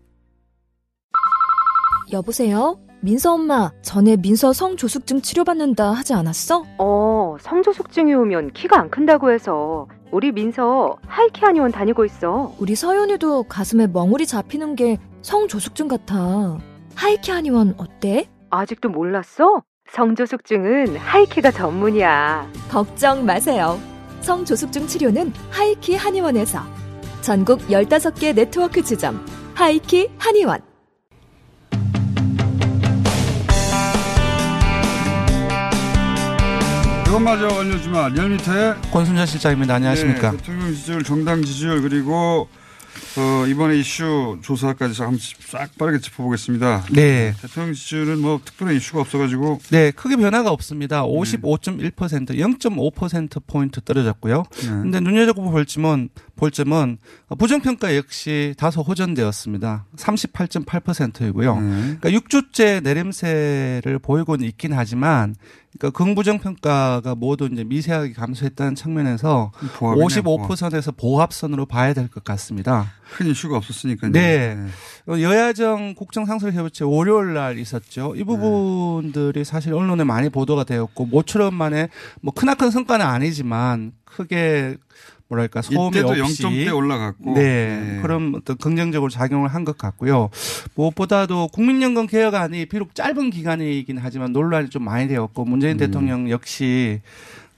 여보세요? 2.11 2.81
민서 3.03 3.33
엄마, 3.33 3.71
전에 3.83 4.17
민서 4.17 4.53
성조숙증 4.53 5.23
치료받는다 5.23 5.93
하지 5.93 6.13
않았어? 6.13 6.65
어, 6.79 7.37
성조숙증이 7.41 8.13
오면 8.15 8.53
키가 8.53 8.79
안 8.79 8.91
큰다고 8.91 9.31
해서 9.33 9.87
우리 10.11 10.33
민서 10.33 10.97
하이키 11.07 11.41
한의원 11.43 11.73
다니고 11.73 12.05
있어. 12.05 12.55
우리 12.59 12.75
서연이도 12.75 13.45
가슴에 13.45 13.87
멍울이 13.87 14.27
잡히는 14.27 14.77
게 14.77 14.99
성조숙증 15.23 15.89
같아. 15.89 16.59
하이키 16.95 17.31
한의원 17.31 17.75
어때? 17.79 18.29
아직도 18.51 18.91
몰랐어? 18.91 19.63
성조숙증은 19.93 20.97
하이키가 20.97 21.53
전문이야. 21.53 22.51
걱정 22.71 23.25
마세요. 23.25 23.79
성조숙증 24.21 24.87
치료는 24.87 25.33
하이키 25.51 25.95
한의원에서 25.95 26.61
전국 27.23 27.61
15개 27.69 28.35
네트워크 28.35 28.83
지점 28.83 29.25
하이키 29.55 30.11
한의원 30.19 30.61
그것마저 37.11 37.49
알려주마. 37.49 38.11
리얼미터의 38.11 38.77
권순정 38.93 39.27
실장입니다. 39.27 39.75
안녕하십니까. 39.75 40.31
네, 40.31 40.37
대통령 40.37 40.73
지지율, 40.73 41.03
정당 41.03 41.43
지지율 41.43 41.83
그리고 41.83 42.49
어, 43.19 43.47
이번에 43.49 43.79
이슈 43.79 44.39
조사까지 44.43 45.03
한번 45.03 45.19
싹 45.41 45.77
빠르게 45.77 45.99
짚어보겠습니다. 45.99 46.85
네. 46.93 47.35
대통령 47.43 47.75
지지율은 47.75 48.21
뭐 48.21 48.41
특별한 48.45 48.77
이슈가 48.77 49.01
없어가지고 49.01 49.59
네, 49.71 49.91
크게 49.91 50.15
변화가 50.15 50.53
없습니다. 50.53 51.03
55.1%, 51.03 51.91
0.5%포인트 51.91 53.81
떨어졌고요. 53.81 54.45
네. 54.63 54.69
근데 54.69 55.01
눈여겨볼 55.01 55.67
점은, 55.67 56.11
볼 56.41 56.51
점은 56.51 56.97
부정평가 57.39 57.95
역시 57.97 58.55
다소 58.57 58.81
호전되었습니다. 58.81 59.85
38.8%이고요. 59.95 61.61
네. 61.61 61.97
그러니까 62.01 62.09
6주째 62.09 62.83
내림세를 62.83 63.99
보이고는 63.99 64.47
있긴 64.47 64.73
하지만 64.73 65.35
그러니까 65.79 65.97
긍부정평가가 66.03 67.15
모두 67.15 67.47
이제 67.53 67.63
미세하게 67.63 68.15
감소했다는 68.15 68.75
측면에서 68.75 69.53
보합이네요, 69.77 70.07
55%에서 70.07 70.93
보합 70.93 71.35
선으로 71.35 71.67
봐야 71.67 71.93
될 71.93 72.09
것 72.09 72.25
같습니다. 72.25 72.91
큰 73.13 73.27
이슈가 73.27 73.59
없었으니까요. 73.59 74.11
네. 74.11 74.57
어, 75.09 75.21
여야정 75.21 75.95
국정상설협의체 75.95 76.85
월요일 76.85 77.35
날 77.35 77.59
있었죠. 77.59 78.15
네. 78.15 78.21
이 78.21 78.25
부분들이 78.25 79.45
사실 79.45 79.75
언론에 79.75 80.05
많이 80.05 80.31
보도가 80.31 80.65
되었고 80.65 81.05
모처럼 81.05 81.55
만에 81.55 81.89
뭐 82.23 82.33
크나큰 82.33 82.71
성과는 82.71 83.05
아니지만 83.05 83.93
크게 84.07 84.79
뭐랄까 85.31 85.63
소음이 85.63 85.89
이때도 85.97 86.09
없이 86.09 86.43
0점대 86.43 86.77
올라갔고. 86.77 87.35
네, 87.35 87.43
네. 87.81 87.99
그런 88.03 88.35
어떤 88.37 88.57
긍정적으로 88.59 89.09
작용을 89.11 89.49
한 89.49 89.65
것 89.65 89.79
같고요. 89.79 90.29
무엇보다도 90.75 91.49
국민연금 91.49 92.07
개혁안이 92.07 92.67
비록 92.67 92.95
짧은 92.95 93.31
기간이긴 93.31 93.99
하지만 94.01 94.33
논란이 94.33 94.71
좀 94.71 94.85
많이 94.85 95.07
되었고 95.07 95.45
문재인 95.45 95.77
대통령 95.77 96.29
역시 96.31 97.01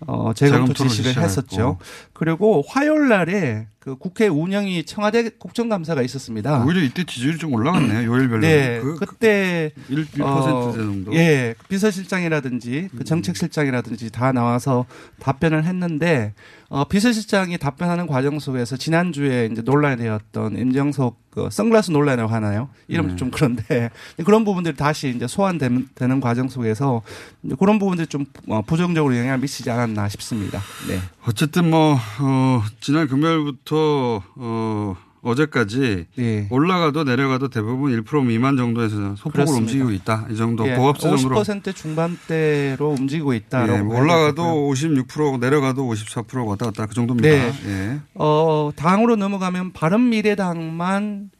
어, 0.05 0.33
재검토 0.35 0.75
지시를. 0.75 1.17
했었죠. 1.23 1.79
그리고 2.13 2.65
화요일 2.67 3.09
날에 3.09 3.69
그 3.79 3.97
국회 3.97 4.27
운영이 4.27 4.85
청와대 4.85 5.29
국정감사가 5.39 6.03
있었습니다. 6.03 6.65
오히려 6.65 6.83
이때 6.83 7.05
지지율이 7.05 7.39
좀 7.39 7.53
올라갔네요. 7.55 8.11
요일별로. 8.13 8.41
네, 8.41 8.81
그- 8.83 8.97
그, 8.97 9.07
때 9.17 9.71
1, 9.89 10.05
1% 10.07 10.23
어, 10.25 10.73
정도. 10.73 11.15
예, 11.15 11.55
비서실장이라든지 11.69 12.89
그 12.97 13.05
정책실장이라든지 13.05 14.11
다 14.11 14.33
나와서 14.33 14.87
답변을 15.21 15.65
했는데 15.65 16.35
어, 16.73 16.85
비서실장이 16.85 17.59
답변하는 17.59 18.07
과정 18.07 18.39
속에서 18.39 18.79
지난주에 18.79 19.51
이제 19.53 19.61
논란이 19.61 19.99
되었던 19.99 20.57
임정석 20.57 21.19
그 21.29 21.49
선글라스 21.51 21.91
논란이라고 21.91 22.33
하나요? 22.33 22.71
이름도 22.89 23.11
네. 23.11 23.17
좀 23.17 23.31
그런데 23.31 23.91
그런 24.25 24.43
부분들이 24.47 24.75
다시 24.75 25.11
이제 25.15 25.27
소환되는 25.27 25.91
되는 25.95 26.21
과정 26.23 26.49
속에서 26.49 27.03
이제 27.43 27.55
그런 27.59 27.79
부분들이 27.79 28.07
좀 28.07 28.25
어, 28.49 28.63
부정적으로 28.63 29.15
영향을 29.15 29.41
미치지 29.41 29.71
않았나 29.71 30.09
싶습니다. 30.09 30.61
네. 30.89 30.99
어쨌든 31.27 31.69
뭐, 31.69 31.95
어, 31.95 32.63
지난 32.81 33.07
금요일부터, 33.07 34.23
어, 34.37 34.97
어제까지 35.23 36.07
올라가도 36.51 37.05
내려가도 37.05 37.49
대부분 37.49 37.93
1% 38.03 38.27
미만 38.27 38.57
정도에서 38.57 39.15
소폭으로 39.17 39.33
그렇습니다. 39.33 39.61
움직이고 39.63 39.91
있다. 39.93 40.27
이 40.31 40.37
정도 40.37 40.69
예, 40.69 40.75
고압수 40.75 41.03
정도로. 41.17 41.41
50% 41.41 41.75
중반대로 41.75 42.91
움직이고 42.91 43.33
있다라고 43.33 43.95
예. 43.95 43.99
올라가도 44.01 44.43
56% 44.43 45.39
내려가도 45.41 45.89
54% 45.89 46.47
왔다 46.47 46.67
갔다 46.67 46.87
그 46.87 46.95
정도입니다. 46.95 47.29
네. 47.29 47.53
예. 47.67 48.01
어, 48.15 48.71
당으로 48.75 49.17
넘어가면 49.17 49.73
바른 49.73 50.09
미래당만 50.11 51.31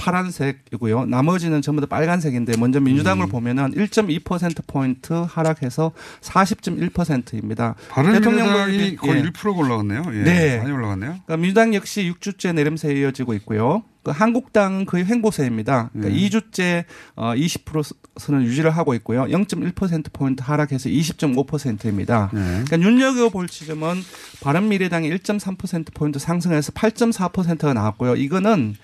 파란색이고요. 0.00 1.06
나머지는 1.06 1.60
전부 1.60 1.80
다 1.82 1.86
빨간색인데 1.86 2.56
먼저 2.56 2.80
민주당을 2.80 3.26
음. 3.26 3.28
보면은 3.28 3.72
1.2%포인트 3.72 5.12
하락해서 5.12 5.92
40.1%입니다. 6.22 7.74
바른미래당이 7.90 8.96
거의 8.96 9.22
1%가 9.22 9.58
올라갔네요. 9.58 10.02
예. 10.12 10.22
네. 10.22 10.58
많이 10.58 10.72
올라갔네요. 10.72 11.10
그러니까 11.10 11.36
민주당 11.36 11.74
역시 11.74 12.12
6주째 12.18 12.54
내림세 12.54 12.94
이어지고 12.94 13.34
있고요. 13.34 13.82
그 14.02 14.10
한국당은 14.10 14.86
거의 14.86 15.04
횡보세입니다. 15.04 15.90
그러니까 15.92 16.14
음. 16.14 16.18
2주째 16.18 16.84
어 17.16 17.32
20%선을 17.34 18.44
유지를 18.46 18.70
하고 18.70 18.94
있고요. 18.94 19.24
0.1%포인트 19.24 20.42
하락해서 20.42 20.88
20.5%입니다. 20.88 22.30
네. 22.32 22.40
그러니까 22.64 22.76
눈여겨볼 22.78 23.48
지점은 23.48 24.02
바른미래당이 24.40 25.10
1.3%포인트 25.10 26.18
상승해서 26.18 26.72
8.4%가 26.72 27.74
나왔고요. 27.74 28.16
이거는 28.16 28.74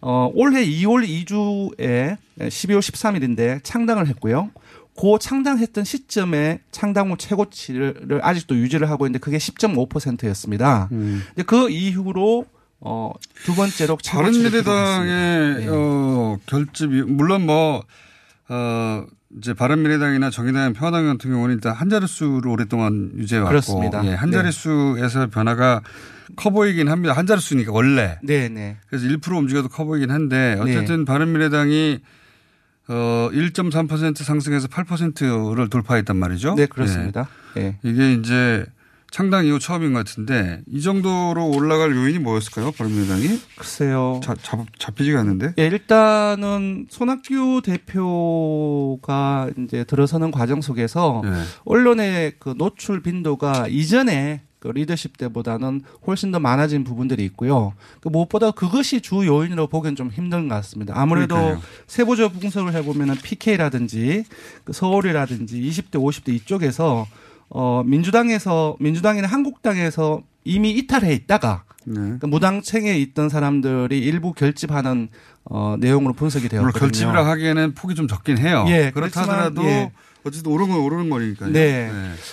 어 0.00 0.30
올해 0.34 0.64
2월 0.66 1.06
2주에 1.06 2.16
12월 2.38 2.80
13일인데 2.80 3.62
창당을 3.62 4.08
했고요. 4.08 4.50
그 4.96 5.18
창당했던 5.20 5.84
시점에 5.84 6.60
창당 6.70 7.10
후 7.10 7.16
최고치를 7.16 8.20
아직도 8.22 8.56
유지를 8.56 8.90
하고 8.90 9.06
있는데 9.06 9.18
그게 9.18 9.38
10.5%였습니다. 9.38 10.88
이제 11.34 11.42
그 11.42 11.68
이후로 11.68 12.46
어, 12.84 13.12
두 13.44 13.54
번째로 13.54 13.98
바른미래당의. 14.06 15.62
예. 15.62 15.68
어, 15.70 16.38
결집이 16.46 17.02
물론 17.02 17.46
뭐 17.46 17.82
어, 18.48 19.06
이제 19.38 19.54
바른미래당이나 19.54 20.30
정의당, 20.30 20.74
평화당 20.74 21.06
같은 21.06 21.30
경우는 21.30 21.54
일단 21.56 21.72
한 21.72 21.88
자릿수로 21.88 22.52
오랫동안 22.52 23.10
유지해 23.16 23.40
왔고 23.40 23.48
그렇습니다. 23.48 24.04
예, 24.04 24.14
한 24.14 24.30
네. 24.30 24.36
자릿수에서 24.36 25.28
변화가 25.28 25.80
커 26.36 26.50
보이긴 26.50 26.88
합니다. 26.88 27.14
한 27.14 27.26
자릿수니까 27.26 27.72
원래. 27.72 28.18
네, 28.22 28.48
네. 28.48 28.76
그래서 28.88 29.06
1% 29.06 29.36
움직여도 29.36 29.68
커 29.68 29.84
보이긴 29.84 30.10
한데 30.10 30.56
어쨌든 30.60 31.04
바른미래당이 31.04 32.00
어, 32.88 33.30
1.3% 33.32 34.22
상승해서 34.22 34.68
8%를 34.68 35.70
돌파했단 35.70 36.16
말이죠. 36.16 36.54
네, 36.54 36.66
그렇습니다. 36.66 37.28
예. 37.56 37.78
이게 37.82 38.12
이제 38.12 38.66
창당 39.14 39.46
이후 39.46 39.60
처음인 39.60 39.92
것 39.92 40.04
같은데 40.04 40.60
이 40.66 40.80
정도로 40.80 41.48
올라갈 41.48 41.94
요인이 41.94 42.18
뭐였을까요? 42.18 42.72
바른미래당이? 42.72 43.38
글쎄요. 43.54 44.20
자, 44.24 44.34
잡, 44.42 44.58
잡히지가 44.76 45.20
않는데. 45.20 45.54
예, 45.56 45.66
일단은 45.66 46.88
손학규 46.90 47.62
대표가 47.64 49.50
이제 49.56 49.84
들어서는 49.84 50.32
과정 50.32 50.60
속에서 50.60 51.22
네. 51.22 51.30
언론의 51.64 52.32
그 52.40 52.56
노출 52.58 53.04
빈도가 53.04 53.68
이전에 53.68 54.42
그 54.58 54.66
리더십 54.66 55.16
때보다는 55.16 55.82
훨씬 56.08 56.32
더 56.32 56.40
많아진 56.40 56.82
부분들이 56.82 57.24
있고요. 57.26 57.74
그 58.00 58.08
무엇보다 58.08 58.50
그것이 58.50 59.00
주 59.00 59.24
요인으로 59.24 59.68
보기엔 59.68 59.94
좀 59.94 60.10
힘든 60.10 60.48
것 60.48 60.56
같습니다. 60.56 60.94
아무래도 60.96 61.36
그러니까요. 61.36 61.62
세부적 61.86 62.40
분석을 62.40 62.74
해보면은 62.74 63.14
PK라든지 63.22 64.24
그 64.64 64.72
서울이라든지 64.72 65.60
20대, 65.60 66.00
50대 66.00 66.30
이쪽에서 66.30 67.06
어, 67.48 67.82
민주당에서, 67.84 68.76
민주당이나 68.80 69.28
한국당에서 69.28 70.22
이미 70.44 70.70
이탈해 70.72 71.12
있다가 71.12 71.64
네. 71.86 71.94
그러니까 71.94 72.26
무당층에 72.26 72.96
있던 72.98 73.28
사람들이 73.28 73.98
일부 73.98 74.32
결집하는 74.32 75.08
어, 75.44 75.76
내용으로 75.78 76.14
분석이 76.14 76.48
물론 76.48 76.72
되었거든요. 76.72 76.80
결집이라 76.80 77.26
하기에는 77.26 77.74
폭이 77.74 77.94
좀 77.94 78.08
적긴 78.08 78.38
해요. 78.38 78.64
예, 78.68 78.90
그렇다 78.90 79.20
그렇지만, 79.20 79.28
하더라도 79.28 79.64
예. 79.64 79.92
어쨌든 80.26 80.50
오른 80.52 80.68
건 80.68 80.78
오르는 80.78 81.10
거니까요. 81.10 81.52
네. 81.52 81.90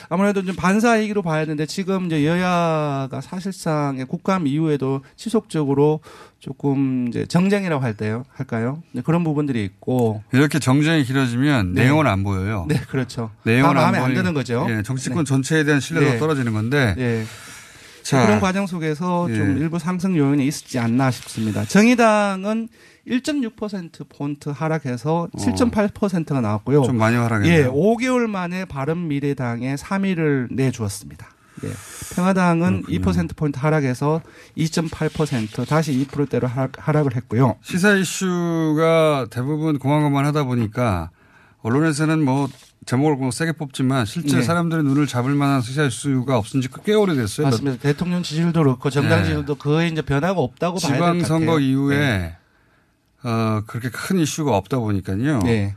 아무래도 0.07 0.45
좀 0.45 0.55
반사이기로 0.55 1.21
봐야 1.21 1.41
되는데 1.41 1.65
지금 1.65 2.05
이제 2.05 2.25
여야가 2.25 3.19
사실상의 3.21 4.05
국감 4.05 4.47
이후에도 4.47 5.01
지속적으로 5.17 5.99
조금 6.39 7.09
이제 7.09 7.25
정쟁이라고 7.25 7.83
할 7.83 7.97
때요 7.97 8.23
할까요? 8.31 8.81
네, 8.93 9.01
그런 9.01 9.25
부분들이 9.25 9.65
있고 9.65 10.23
이렇게 10.31 10.59
정쟁이 10.59 11.03
길어지면 11.03 11.73
네. 11.73 11.83
내용은 11.83 12.07
안 12.07 12.23
보여요. 12.23 12.65
네, 12.69 12.79
그렇죠. 12.87 13.29
내용은 13.43 13.75
다 13.75 13.81
마음에 13.81 13.97
안 13.97 14.05
보이고, 14.05 14.21
드는 14.21 14.33
거죠. 14.33 14.65
예, 14.69 14.81
정치권 14.83 15.25
네. 15.25 15.29
전체에 15.29 15.65
대한 15.65 15.81
신뢰도가 15.81 16.13
네. 16.13 16.19
떨어지는 16.19 16.53
건데. 16.53 16.95
네. 18.03 18.09
자. 18.09 18.25
그런 18.25 18.39
과정 18.39 18.67
속에서 18.67 19.27
좀 19.27 19.57
예. 19.57 19.61
일부 19.61 19.79
상승 19.79 20.17
요인이 20.17 20.45
있었지 20.45 20.79
않나 20.79 21.11
싶습니다. 21.11 21.65
정의당은 21.65 22.69
1.6% 23.07 24.07
포인트 24.09 24.49
하락해서 24.49 25.27
7.8%가 25.35 26.41
나왔고요. 26.41 26.81
어. 26.81 26.83
좀 26.83 26.97
많이 26.97 27.15
하락했네요. 27.15 27.65
예, 27.65 27.67
5개월 27.67 28.27
만에 28.27 28.65
바른 28.65 29.07
미래당에 29.07 29.75
3위를 29.75 30.53
내주었습니다. 30.53 31.27
예. 31.63 31.69
평화당은 32.15 32.83
2% 32.83 33.35
포인트 33.35 33.59
하락해서 33.59 34.21
2.8% 34.57 35.67
다시 35.67 36.05
2%대로 36.07 36.47
하락, 36.47 37.05
을 37.05 37.15
했고요. 37.15 37.57
시사 37.61 37.95
이슈가 37.95 39.27
대부분 39.29 39.79
고만고만하다 39.79 40.43
보니까 40.43 41.09
언론에서는 41.61 42.23
뭐 42.23 42.49
제목을 42.85 43.15
보고 43.17 43.31
세게 43.31 43.53
뽑지만 43.53 44.05
실제 44.05 44.37
네. 44.37 44.41
사람들의 44.41 44.83
눈을 44.83 45.05
잡을 45.05 45.35
만한 45.35 45.61
시사 45.61 45.83
이슈가 45.83 46.37
없은 46.37 46.61
지꽤 46.61 46.93
오래됐어요. 46.93 47.47
맞습니다. 47.47 47.77
대통령 47.81 48.23
지지율도 48.23 48.63
그렇고 48.63 48.89
정당 48.89 49.19
네. 49.19 49.25
지지율도 49.25 49.55
거의 49.55 49.91
이제 49.91 50.01
변화가 50.01 50.39
없다고 50.39 50.79
봐야 50.79 50.91
될것 50.91 51.07
같아요. 51.07 51.23
지방선거 51.23 51.59
이후에 51.59 51.97
네. 51.97 52.37
어, 53.23 53.61
그렇게 53.67 53.89
큰 53.89 54.17
이슈가 54.19 54.55
없다 54.57 54.79
보니까요. 54.79 55.39
네. 55.39 55.75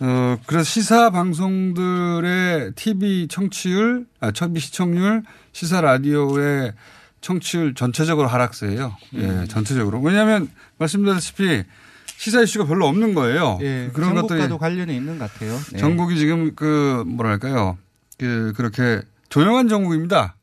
어, 0.00 0.36
그래서 0.46 0.64
시사 0.64 1.10
방송들의 1.10 2.72
TV 2.74 3.28
청취율, 3.28 4.06
아, 4.20 4.30
TV 4.32 4.58
시청률, 4.58 5.22
시사 5.52 5.80
라디오의 5.80 6.72
청취율 7.20 7.74
전체적으로 7.74 8.26
하락세예요. 8.26 8.96
음. 9.14 9.42
예, 9.44 9.48
전체적으로. 9.48 10.00
왜냐하면 10.00 10.50
말씀드렸다시피 10.78 11.62
시사 12.22 12.40
이슈가 12.42 12.66
별로 12.66 12.86
없는 12.86 13.14
거예요. 13.14 13.58
예, 13.62 13.90
그런 13.92 14.14
것들이 14.14 14.46
관련이 14.56 14.94
있는 14.94 15.18
것 15.18 15.32
같아요. 15.32 15.58
네. 15.72 15.78
전국이 15.78 16.16
지금 16.16 16.54
그 16.54 17.02
뭐랄까요, 17.04 17.76
그 18.16 18.52
그렇게 18.56 19.02
조용한 19.28 19.66
정국입니다. 19.66 20.36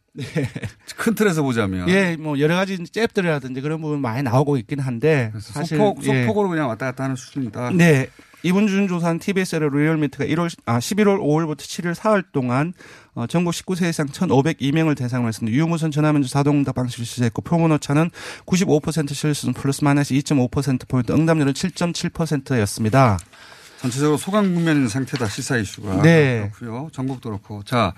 큰 0.97 1.15
틀에서 1.15 1.43
보자면. 1.43 1.89
예, 1.89 2.15
뭐 2.17 2.39
여러 2.39 2.55
가지 2.55 2.77
잽들이라든지 2.83 3.61
그런 3.61 3.81
부분 3.81 4.01
많이 4.01 4.23
나오고 4.23 4.57
있긴 4.57 4.79
한데 4.79 5.31
사실 5.39 5.77
소폭, 5.77 6.05
예. 6.05 6.25
소폭으로 6.25 6.49
그냥 6.49 6.67
왔다 6.69 6.87
갔다 6.87 7.03
하는 7.03 7.15
수준이다. 7.15 7.71
네. 7.71 8.07
이번 8.41 8.67
주 8.67 8.87
조사는 8.87 9.19
TBS의 9.19 9.69
리얼미터가 9.69 10.23
1월 10.25 10.49
아 10.65 10.79
11월 10.79 11.19
5일부터 11.19 11.57
7일 11.57 11.93
사흘 11.93 12.23
동안 12.31 12.73
어, 13.13 13.27
전국 13.27 13.51
19세 13.51 13.89
이상 13.89 14.07
1,502명을 14.07 14.95
대상으로 14.95 15.27
했습니다. 15.27 15.57
유무선 15.57 15.91
전화면접 15.91 16.29
자동응답 16.31 16.75
방식을 16.75 17.05
시작했고 17.05 17.41
표본 17.41 17.73
오차는 17.73 18.09
95% 18.45 19.13
실수는 19.13 19.53
플러스 19.53 19.83
마이너스 19.83 20.13
2.5% 20.13 20.87
포인트, 20.87 21.11
응답률은 21.11 21.51
7.7%였습니다. 21.51 23.17
전체적으로 23.79 24.17
소강 24.17 24.53
국면인 24.53 24.87
상태다 24.87 25.27
시사 25.27 25.57
이슈가 25.57 26.01
네. 26.01 26.51
그렇고요. 26.55 26.89
전국도 26.91 27.29
그렇고 27.29 27.63
자 27.63 27.93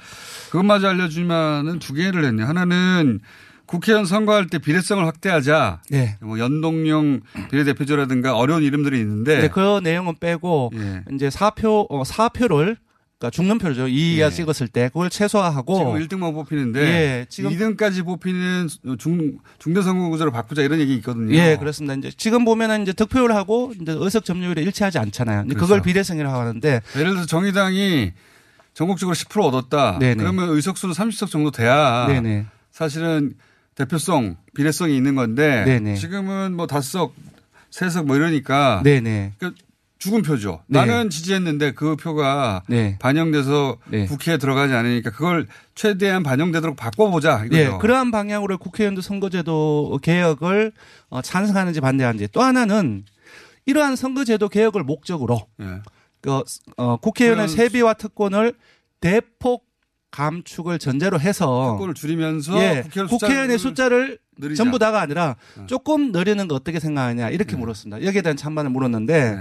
그것마저 0.52 0.90
알려주면은 0.90 1.80
두 1.80 1.94
개를 1.94 2.24
했네요. 2.26 2.46
하나는 2.46 3.20
국회의원 3.66 4.06
선거할 4.06 4.48
때 4.48 4.60
비례성을 4.60 5.06
확대하자. 5.06 5.82
네. 5.90 6.18
뭐 6.22 6.38
연동형 6.38 7.22
비례대표제라든가 7.50 8.36
어려운 8.36 8.64
이름들이 8.64 9.00
있는데 9.00 9.40
네, 9.42 9.48
그 9.48 9.80
내용은 9.82 10.16
빼고 10.20 10.72
예. 10.76 11.04
이제 11.14 11.30
사표 11.30 11.88
어, 11.90 12.04
사표를 12.04 12.78
그러니까 13.22 13.30
죽는 13.30 13.60
표죠. 13.60 13.88
이가 13.88 14.26
예. 14.26 14.32
찍었을 14.32 14.68
때 14.68 14.90
그걸 14.90 15.12
최소화하고 15.12 15.78
지금 15.78 16.20
1등만 16.20 16.34
뽑히는데 16.34 16.82
예, 16.82 17.26
지금 17.30 17.52
2등까지 17.52 18.04
뽑히는 18.04 18.68
중 18.98 19.38
중대 19.60 19.84
선거구제로 19.84 20.32
바꾸자 20.32 20.64
이런 20.64 20.80
얘기 20.80 20.96
있거든요. 20.96 21.36
예, 21.36 21.56
그렇습니다. 21.56 21.94
이제 21.94 22.12
지금 22.18 22.44
보면은 22.44 22.82
이제 22.82 22.94
득표율 22.94 23.32
하고 23.34 23.74
이제 23.80 23.94
의석 23.96 24.26
점유율이 24.26 24.64
일치하지 24.64 24.98
않잖아요. 24.98 25.44
이제 25.46 25.54
그걸 25.54 25.68
그렇죠. 25.68 25.84
비례성이라고 25.84 26.36
하는데 26.36 26.82
예를 26.96 27.12
들어서 27.12 27.28
정의당이 27.28 28.12
전국적으로 28.74 29.14
10% 29.14 29.44
얻었다. 29.44 30.00
네네. 30.00 30.16
그러면 30.16 30.50
의석수는 30.50 30.96
30석 30.96 31.30
정도 31.30 31.52
돼야 31.52 32.08
네네. 32.08 32.48
사실은 32.72 33.34
대표성, 33.76 34.38
비례성이 34.56 34.98
있는 34.98 35.14
건데 35.14 35.64
네네. 35.66 35.96
지금은 35.96 36.56
뭐 36.56 36.66
다섯 36.66 36.90
석, 36.90 37.14
세석 37.70 38.08
뭐 38.08 38.16
이러니까 38.16 38.82
네네. 38.84 39.34
그러니까 39.38 39.62
죽은 40.02 40.24
표죠. 40.24 40.64
네. 40.66 40.80
나는 40.80 41.12
지지했는데 41.12 41.74
그 41.74 41.96
표가 41.96 42.64
네. 42.68 42.98
반영돼서 43.00 43.78
국회에 44.08 44.38
들어가지 44.38 44.74
않으니까 44.74 45.12
그걸 45.12 45.46
최대한 45.76 46.24
반영되도록 46.24 46.76
바꿔보자 46.76 47.46
이거죠. 47.46 47.62
예, 47.62 47.70
그러한 47.80 48.10
방향으로 48.10 48.58
국회의원도 48.58 49.02
선거제도 49.02 50.00
개혁을 50.02 50.72
어, 51.10 51.22
찬성하는지 51.22 51.82
반대하는지 51.82 52.30
또 52.32 52.42
하나는 52.42 53.06
이러한 53.68 53.96
선거제도 53.96 54.50
개혁을 54.50 54.84
목적으로 54.84 55.46
예. 55.62 55.82
그, 56.20 56.42
어, 56.78 56.98
국회의원의 56.98 57.48
세비와 57.48 57.94
특권을 57.94 58.56
대폭 59.02 59.66
감축을 60.10 60.80
전제로 60.80 61.20
해서 61.20 61.74
특권을 61.74 61.94
줄이면서 61.94 62.60
예, 62.60 62.82
국회의원 62.82 63.08
국회의원의 63.08 63.60
숫자를 63.60 64.18
늘리자. 64.40 64.64
전부 64.64 64.80
다가 64.80 65.00
아니라 65.00 65.36
조금 65.68 66.12
늘리는 66.12 66.48
거 66.48 66.56
어떻게 66.56 66.80
생각하냐 66.80 67.30
이렇게 67.30 67.56
물었습니다. 67.56 68.04
여기에 68.04 68.24
대한 68.24 68.36
찬반을 68.36 68.72
물었는데 68.72 69.38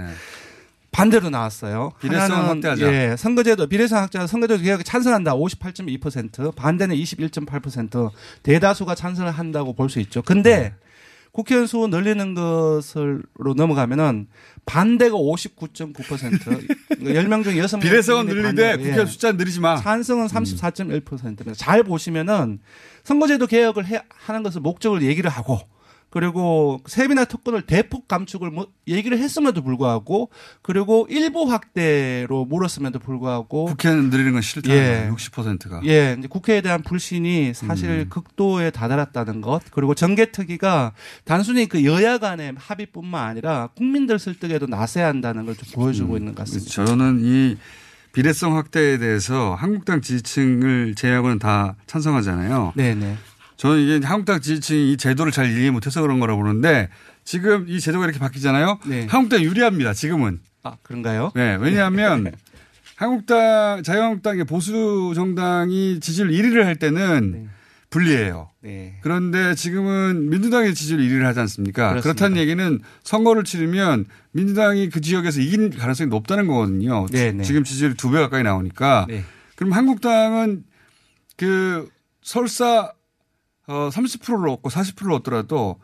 반대로 0.91 1.29
나왔어요. 1.29 1.93
비례성을 2.01 2.31
하나는, 2.31 2.49
확대하자. 2.49 2.93
예, 2.93 3.15
선거제도 3.17 3.67
비례성 3.67 3.99
확대자 3.99 4.27
선거제도 4.27 4.61
개혁에 4.61 4.83
찬성한다 4.83 5.35
58.2% 5.35 6.53
반대는 6.55 6.95
21.8% 6.95 8.11
대다수가 8.43 8.95
찬성을 8.95 9.31
한다고 9.31 9.73
볼 9.73 9.89
수 9.89 9.99
있죠. 10.01 10.21
근데 10.21 10.57
네. 10.59 10.73
국회의원 11.31 11.65
수 11.65 11.87
늘리는 11.89 12.33
것으로 12.33 13.21
넘어가면은 13.55 14.27
반대가 14.65 15.15
59.9%. 15.15 15.95
그러니까 16.43 17.21
10명 17.21 17.43
중에 17.45 17.55
6명. 17.55 17.81
비례성은 17.81 18.25
늘리되 18.25 18.75
국회의원 18.77 19.07
숫자 19.07 19.31
늘리지 19.31 19.61
마. 19.61 19.77
찬성은 19.77 20.27
34.1%입니다. 20.27 21.53
잘 21.53 21.83
보시면은 21.83 22.59
선거제도 23.05 23.47
개혁을 23.47 23.85
해, 23.87 24.01
하는 24.09 24.43
것을 24.43 24.59
목적을 24.61 25.03
얘기를 25.03 25.29
하고 25.29 25.61
그리고 26.11 26.81
세비나 26.85 27.25
특권을 27.25 27.63
대폭 27.63 28.07
감축을 28.07 28.51
뭐 28.51 28.67
얘기를 28.87 29.17
했음에도 29.17 29.63
불구하고 29.63 30.29
그리고 30.61 31.07
일부 31.09 31.49
확대로 31.49 32.45
물었음에도 32.45 32.99
불구하고 32.99 33.65
국회의원 33.65 34.09
늘리는 34.09 34.33
건 34.33 34.41
싫다. 34.41 34.69
예. 34.71 35.09
60%가. 35.11 35.81
예, 35.85 36.15
이제 36.19 36.27
국회에 36.27 36.61
대한 36.61 36.83
불신이 36.83 37.53
사실 37.53 37.89
음. 37.89 38.09
극도에 38.09 38.71
다다랐다는 38.71 39.41
것, 39.41 39.63
그리고 39.71 39.95
정개특위가 39.95 40.91
단순히 41.23 41.65
그 41.67 41.85
여야 41.85 42.17
간의 42.17 42.53
합의뿐만 42.57 43.25
아니라 43.29 43.69
국민들 43.75 44.19
설득에도 44.19 44.67
나서야 44.67 45.07
한다는 45.07 45.45
걸 45.45 45.55
좀 45.55 45.67
보여주고 45.73 46.17
있는 46.17 46.33
것 46.35 46.39
같습니다. 46.45 46.69
저는 46.85 47.19
이 47.23 47.57
비례성 48.13 48.57
확대에 48.57 48.97
대해서 48.97 49.55
한국당 49.55 50.01
지지층을 50.01 50.95
제외하고는 50.95 51.39
다 51.39 51.75
찬성하잖아요. 51.87 52.73
네네. 52.75 53.15
저는 53.61 53.79
이게 53.79 54.05
한국당 54.07 54.41
지지층이 54.41 54.93
이 54.93 54.97
제도를 54.97 55.31
잘 55.31 55.55
이해 55.55 55.69
못해서 55.69 56.01
그런 56.01 56.19
거라고 56.19 56.41
보는데 56.41 56.89
지금 57.23 57.65
이 57.67 57.79
제도가 57.79 58.05
이렇게 58.05 58.17
바뀌잖아요. 58.17 58.79
한국당 59.07 59.43
유리합니다. 59.43 59.93
지금은. 59.93 60.39
아 60.63 60.77
그런가요? 60.81 61.31
네, 61.35 61.57
왜냐하면 61.61 62.31
한국당 62.95 63.83
자유한국당의 63.83 64.45
보수 64.45 65.11
정당이 65.13 65.99
지지율 65.99 66.31
1위를 66.31 66.63
할 66.63 66.77
때는 66.77 67.49
불리해요. 67.91 68.49
네. 68.61 68.97
그런데 69.03 69.53
지금은 69.53 70.31
민주당의 70.31 70.73
지지율 70.73 70.99
1위를 71.01 71.21
하지 71.25 71.39
않습니까? 71.41 71.89
그렇습니다. 71.89 72.01
그렇다는 72.01 72.37
얘기는 72.41 72.79
선거를 73.03 73.43
치르면 73.43 74.05
민주당이 74.31 74.89
그 74.89 75.01
지역에서 75.01 75.39
이긴 75.39 75.69
가능성이 75.69 76.09
높다는 76.09 76.47
거거든요. 76.47 77.05
네, 77.11 77.31
네. 77.31 77.43
지금 77.43 77.63
지지율이 77.63 77.93
두 77.93 78.09
배 78.09 78.17
가까이 78.17 78.41
나오니까. 78.41 79.05
네. 79.07 79.23
그럼 79.55 79.73
한국당은 79.73 80.63
그 81.37 81.87
설사 82.23 82.91
어 83.67 83.89
30%를 83.91 84.49
얻고 84.49 84.69
40%를 84.69 85.13
얻더라도 85.13 85.79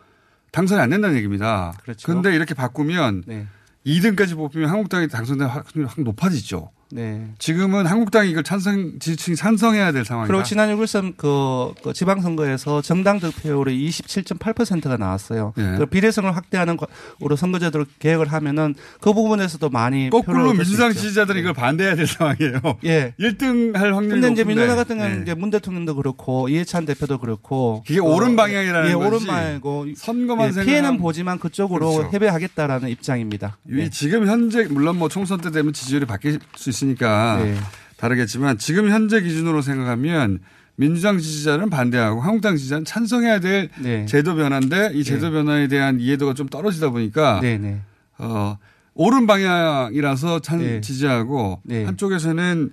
당선이 0.52 0.82
안 0.82 0.90
된다는 0.90 1.16
얘기입니다. 1.18 1.74
그렇죠. 1.84 2.06
그런데 2.06 2.34
이렇게 2.36 2.54
바꾸면 2.54 3.24
네. 3.28 3.48
2등까지 3.86 4.36
뽑히면 4.36 4.70
한국당이 4.70 5.08
당선될 5.08 5.48
확률이 5.48 5.88
확 5.88 6.02
높아지죠. 6.02 6.72
네. 6.90 7.28
지금은 7.38 7.86
한국당이 7.86 8.30
이걸 8.32 8.44
찬성 8.44 9.00
지지층이 9.00 9.36
찬성해야 9.36 9.92
될 9.92 10.06
상황이다. 10.06 10.32
그리고 10.32 10.44
지난 10.44 10.70
6.13 10.76 11.18
그, 11.18 11.74
그 11.84 11.94
지방선거에서 11.94 12.82
정당 12.82 13.20
득표율이 13.20 13.90
27.8%가 13.90 14.96
나왔어요. 14.98 15.54
예. 15.58 15.76
그 15.78 15.86
비례성을 15.86 16.34
확대하는 16.36 16.78
거로 16.78 17.36
선거제도를 17.36 17.86
개혁을 18.00 18.32
하면은 18.32 18.76
그 19.02 19.14
부분에서도 19.14 19.70
많이 19.70 20.10
거꾸로 20.10 20.54
민주당. 20.54 20.94
지지자들이 20.94 21.42
이걸 21.42 21.54
반대해야 21.54 21.96
될 21.96 22.08
상황이에요. 22.08 22.62
예. 22.86 23.14
1등 23.20 23.76
할 23.76 23.94
확률이 23.94 24.22
근데 24.22 24.34
이제. 24.34 24.44
민주당 24.44 24.78
같은 24.78 24.98
경우는 24.98 25.18
예. 25.20 25.22
이제 25.24 25.34
문 25.34 25.50
대통령도 25.50 25.96
그렇고 25.96 26.48
이해찬 26.48 26.86
대표도 26.86 27.18
그렇고 27.18 27.84
그게 27.86 28.00
옳은 28.00 28.36
방향이라는 28.36 28.90
예, 28.90 28.94
거지. 28.94 29.08
옳은 29.08 29.28
방향이고 29.28 29.88
선거만 29.98 30.54
예, 30.58 30.64
피해는 30.64 30.98
보지만 31.00 31.38
그쪽으로 31.38 31.92
그렇죠. 31.92 32.12
협의하겠다라는 32.14 32.90
입장입니다. 32.90 33.58
이 33.70 33.90
지금 33.90 34.28
현재 34.28 34.64
물론 34.70 34.98
뭐 34.98 35.10
총선 35.10 35.42
때 35.42 35.52
되면 35.52 35.74
지지율이 35.74 36.06
바뀔 36.06 36.40
수 36.56 36.70
있 36.70 36.77
으니까 36.86 37.38
네. 37.44 37.56
다르겠지만 37.98 38.58
지금 38.58 38.90
현재 38.90 39.22
기준으로 39.22 39.62
생각하면 39.62 40.40
민주당 40.76 41.18
지지자는 41.18 41.70
반대하고 41.72 42.22
한국당 42.22 42.56
지지자는 42.56 42.86
찬성해야 42.86 43.40
될 43.40 43.70
네. 43.80 44.06
제도 44.06 44.36
변화인데 44.36 44.92
이 44.94 45.04
제도 45.04 45.32
변화에 45.32 45.68
대한 45.68 46.00
이해도가 46.00 46.34
좀 46.36 46.48
떨어지다 46.48 46.90
보니까 46.92 47.40
네네. 47.42 47.82
어, 48.20 48.58
옳은 48.94 49.26
방향이라서 49.28 50.40
찬 50.42 50.60
네. 50.60 50.82
지지하고 50.82 51.62
네. 51.64 51.84
한쪽에서는 51.86 52.72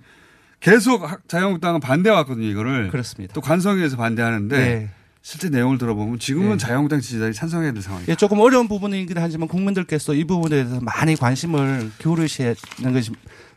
계속 0.60 1.10
하- 1.10 1.18
자유한국당은 1.28 1.80
반대해 1.80 2.14
왔거든요 2.16 2.46
이거를 2.46 2.88
그렇습니다. 2.90 3.32
또 3.34 3.40
관성위에서 3.40 3.96
반대하는데 3.96 4.56
네. 4.58 4.90
실제 5.22 5.48
내용을 5.48 5.78
들어보면 5.78 6.18
지금은 6.18 6.52
네. 6.52 6.56
자유한국당 6.58 7.00
지지자들이 7.00 7.32
찬성해야 7.32 7.72
될 7.72 7.80
상황이에요. 7.82 8.08
예, 8.10 8.14
조금 8.14 8.38
어려운 8.40 8.68
부분이긴 8.68 9.16
하지만 9.16 9.48
국민들께서 9.48 10.12
이 10.14 10.24
부분에 10.24 10.56
대해서 10.56 10.80
많이 10.82 11.16
관심을 11.16 11.90
기울이시는 11.98 12.54
것이 12.92 13.10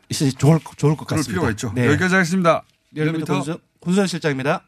있으시 0.09 0.33
좋을, 0.33 0.59
좋을 0.77 0.95
것 0.95 1.05
같습니다. 1.07 1.29
필요가 1.29 1.49
있죠. 1.51 1.71
네. 1.75 1.87
여기까지 1.87 2.15
하겠습니다. 2.15 2.63
열미터 2.95 3.33
군수, 3.33 3.59
군수현 3.79 4.07
실장입니다. 4.07 4.63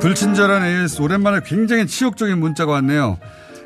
불친절한 0.00 0.64
AS 0.64 1.02
오랜만에 1.02 1.40
굉장히 1.44 1.86
치욕적인 1.86 2.38
문자가 2.38 2.72
왔네요. 2.72 3.18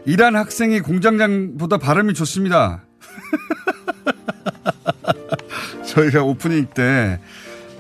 이란 0.06 0.36
학생이 0.36 0.80
공장장보다 0.80 1.76
발음이 1.76 2.14
좋습니다. 2.14 2.82
저희가 5.84 6.22
오프닝 6.22 6.68
때 6.72 7.20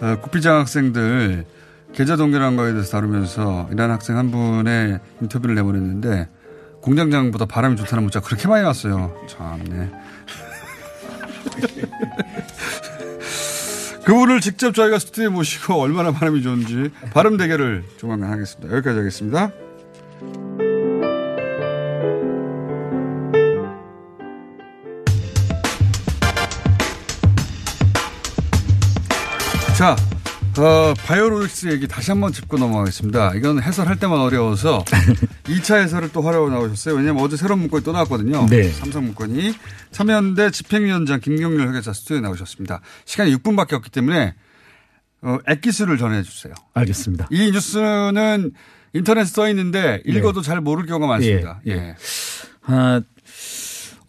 어, 0.00 0.16
구피장 0.20 0.58
학생들 0.60 1.44
계좌 1.92 2.16
동결한 2.16 2.56
거에 2.56 2.72
대해서 2.72 2.92
다루면서 2.92 3.68
이란 3.72 3.90
학생 3.90 4.16
한 4.16 4.30
분의 4.30 5.00
인터뷰를 5.20 5.56
내보냈는데 5.56 6.28
공장장보다 6.80 7.44
바람이 7.46 7.76
좋다는 7.76 8.04
문자 8.04 8.20
그렇게 8.20 8.48
많이 8.48 8.64
왔어요. 8.64 9.14
참네. 9.28 9.90
그분을 14.04 14.40
직접 14.40 14.74
저희가 14.74 14.98
스튜디오에 14.98 15.28
모시고 15.28 15.74
얼마나 15.74 16.10
발음이 16.10 16.42
좋은지 16.42 16.90
발음 17.12 17.36
대결을 17.36 17.84
조만간 17.98 18.32
하겠습니다. 18.32 18.74
여기까지 18.74 18.98
하겠습니다. 18.98 19.52
자, 29.80 29.96
어, 30.58 30.92
바이오로직스 31.06 31.68
얘기 31.68 31.88
다시 31.88 32.10
한번 32.10 32.34
짚고 32.34 32.58
넘어가겠습니다. 32.58 33.34
이건 33.36 33.62
해설할 33.62 33.98
때만 33.98 34.20
어려워서 34.20 34.84
2차 35.48 35.80
해설을 35.80 36.12
또 36.12 36.20
하려고 36.20 36.50
나오셨어요. 36.50 36.96
왜냐면 36.96 37.24
어제 37.24 37.38
새로운 37.38 37.60
문건이 37.60 37.82
또 37.82 37.92
나왔거든요. 37.92 38.44
네. 38.50 38.68
삼성 38.68 39.04
문건이 39.06 39.54
참여연대 39.90 40.50
집행위원장 40.50 41.20
김경률 41.20 41.66
회계사 41.68 41.94
스튜디오에 41.94 42.20
나오셨습니다. 42.20 42.82
시간이 43.06 43.34
6분밖에 43.36 43.72
없기 43.72 43.88
때문에 43.88 44.34
어, 45.22 45.38
액기스를 45.48 45.96
전해 45.96 46.22
주세요. 46.24 46.52
알겠습니다. 46.74 47.28
이 47.30 47.50
뉴스는 47.50 48.52
인터넷에 48.92 49.24
써 49.24 49.48
있는데 49.48 50.02
읽어도 50.04 50.42
잘 50.42 50.60
모를 50.60 50.84
경우가 50.84 51.06
많습니다. 51.06 51.62
예, 51.66 51.72
예. 51.72 51.76
예. 51.76 51.94
아, 52.66 53.00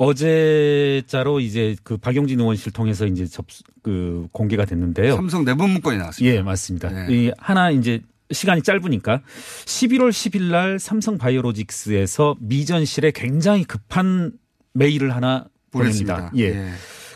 어제자로 0.01 1.39
이제 1.39 1.75
그 1.83 1.95
박용진 1.95 2.39
의원실 2.39 2.71
통해서 2.71 3.05
이제 3.05 3.27
접수, 3.27 3.61
그 3.83 4.27
공개가 4.31 4.65
됐는데요. 4.65 5.15
삼성 5.15 5.45
내부 5.45 5.67
문건이 5.67 5.99
나왔습니다. 5.99 6.35
예, 6.35 6.41
맞습니다. 6.41 7.07
예. 7.07 7.15
이 7.15 7.31
하나 7.37 7.69
이제 7.69 8.01
시간이 8.31 8.63
짧으니까 8.63 9.21
11월 9.65 10.09
10일 10.09 10.49
날 10.49 10.79
삼성 10.79 11.19
바이오로직스에서 11.19 12.35
미전실에 12.39 13.11
굉장히 13.11 13.63
급한 13.63 14.31
메일을 14.73 15.15
하나 15.15 15.45
보냈습니다. 15.69 16.31
예. 16.37 16.45
예. 16.45 16.69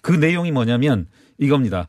그 0.04 0.12
내용이 0.12 0.52
뭐냐면 0.52 1.08
이겁니다. 1.40 1.88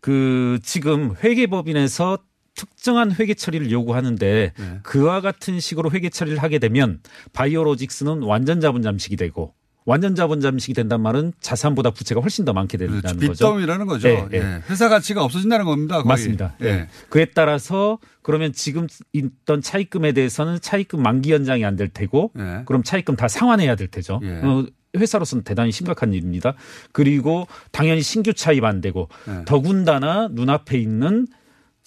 그 0.00 0.60
지금 0.62 1.14
회계법인에서 1.22 2.20
특정한 2.54 3.12
회계 3.12 3.34
처리를 3.34 3.70
요구하는데 3.70 4.52
네. 4.56 4.78
그와 4.82 5.20
같은 5.20 5.60
식으로 5.60 5.90
회계 5.90 6.08
처리를 6.08 6.42
하게 6.42 6.58
되면 6.58 7.00
바이오로직스는 7.34 8.22
완전 8.22 8.62
자본 8.62 8.80
잠식이 8.80 9.16
되고 9.16 9.52
완전 9.88 10.14
자본 10.14 10.42
잠식이 10.42 10.74
된단 10.74 11.00
말은 11.00 11.32
자산보다 11.40 11.92
부채가 11.92 12.20
훨씬 12.20 12.44
더 12.44 12.52
많게 12.52 12.76
된다는 12.76 13.00
거죠. 13.20 13.32
빚더미라는 13.32 13.86
거죠. 13.86 14.08
예, 14.10 14.28
예. 14.34 14.36
예. 14.36 14.62
회사 14.68 14.90
가치가 14.90 15.24
없어진다는 15.24 15.64
겁니다. 15.64 15.96
거의. 15.96 16.06
맞습니다. 16.08 16.54
예. 16.60 16.66
예. 16.66 16.88
그에 17.08 17.24
따라서 17.34 17.98
그러면 18.20 18.52
지금 18.52 18.86
있던 19.14 19.62
차입금에 19.62 20.12
대해서는 20.12 20.60
차입금 20.60 21.02
만기 21.02 21.32
연장이 21.32 21.64
안 21.64 21.76
될 21.76 21.88
테고 21.88 22.32
예. 22.38 22.64
그럼 22.66 22.82
차입금 22.82 23.16
다 23.16 23.28
상환해야 23.28 23.76
될 23.76 23.88
테죠. 23.88 24.20
예. 24.24 24.40
어, 24.44 24.66
회사로서는 24.96 25.44
대단히 25.44 25.72
심각한 25.72 26.12
일입니다. 26.12 26.52
그리고 26.92 27.46
당연히 27.72 28.02
신규 28.02 28.34
차입 28.34 28.64
안 28.64 28.82
되고 28.82 29.08
예. 29.28 29.44
더군다나 29.46 30.28
눈앞에 30.30 30.76
있는 30.76 31.26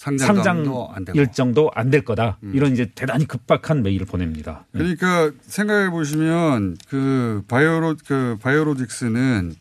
상장도 0.01 0.91
상장. 0.95 1.15
음. 1.15 1.19
일정도 1.19 1.69
안 1.75 1.91
될 1.91 2.03
거다. 2.03 2.37
이런 2.53 2.71
이제 2.73 2.89
대단히 2.95 3.25
급박한 3.27 3.83
메일을 3.83 4.05
보냅니다. 4.07 4.65
그러니까 4.71 5.31
생각해 5.41 5.89
보시면 5.91 6.77
그 6.89 7.43
바이오로 7.47 7.97
그 8.07 8.37
바이오로직스는 8.41 9.53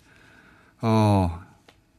어 0.83 1.41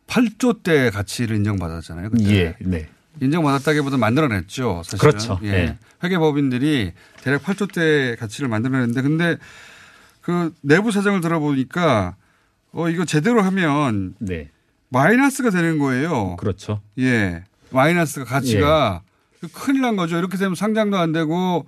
8조 0.08 0.64
대 0.64 0.90
가치를 0.90 1.36
인정받았잖아요. 1.38 2.10
그때. 2.10 2.36
예, 2.36 2.56
네. 2.62 2.90
인정받았다기보다 3.22 3.98
만들어냈죠. 3.98 4.82
사실은. 4.86 5.00
그렇죠. 5.00 5.40
예. 5.44 5.48
예. 5.50 5.78
회계법인들이 6.04 6.94
대략 7.24 7.44
8조 7.44 7.72
대 7.74 8.16
가치를 8.16 8.50
만들어냈는데 8.50 9.02
근데 9.02 9.38
그 10.22 10.54
내부 10.62 10.92
사정을 10.92 11.22
들어보니까 11.22 12.16
어 12.74 12.90
이거 12.90 13.06
제대로 13.06 13.42
하면 13.42 14.16
네. 14.20 14.50
마이너스가 14.90 15.50
되는 15.52 15.78
거예요. 15.78 16.38
그렇죠. 16.38 16.82
예. 17.00 17.44
마이너스가 17.72 18.26
가치가 18.26 19.02
예. 19.44 19.48
큰일 19.54 19.82
난 19.82 19.96
거죠. 19.96 20.18
이렇게 20.18 20.38
되면 20.38 20.56
상장도 20.56 20.98
안 20.98 21.12
되고 21.12 21.66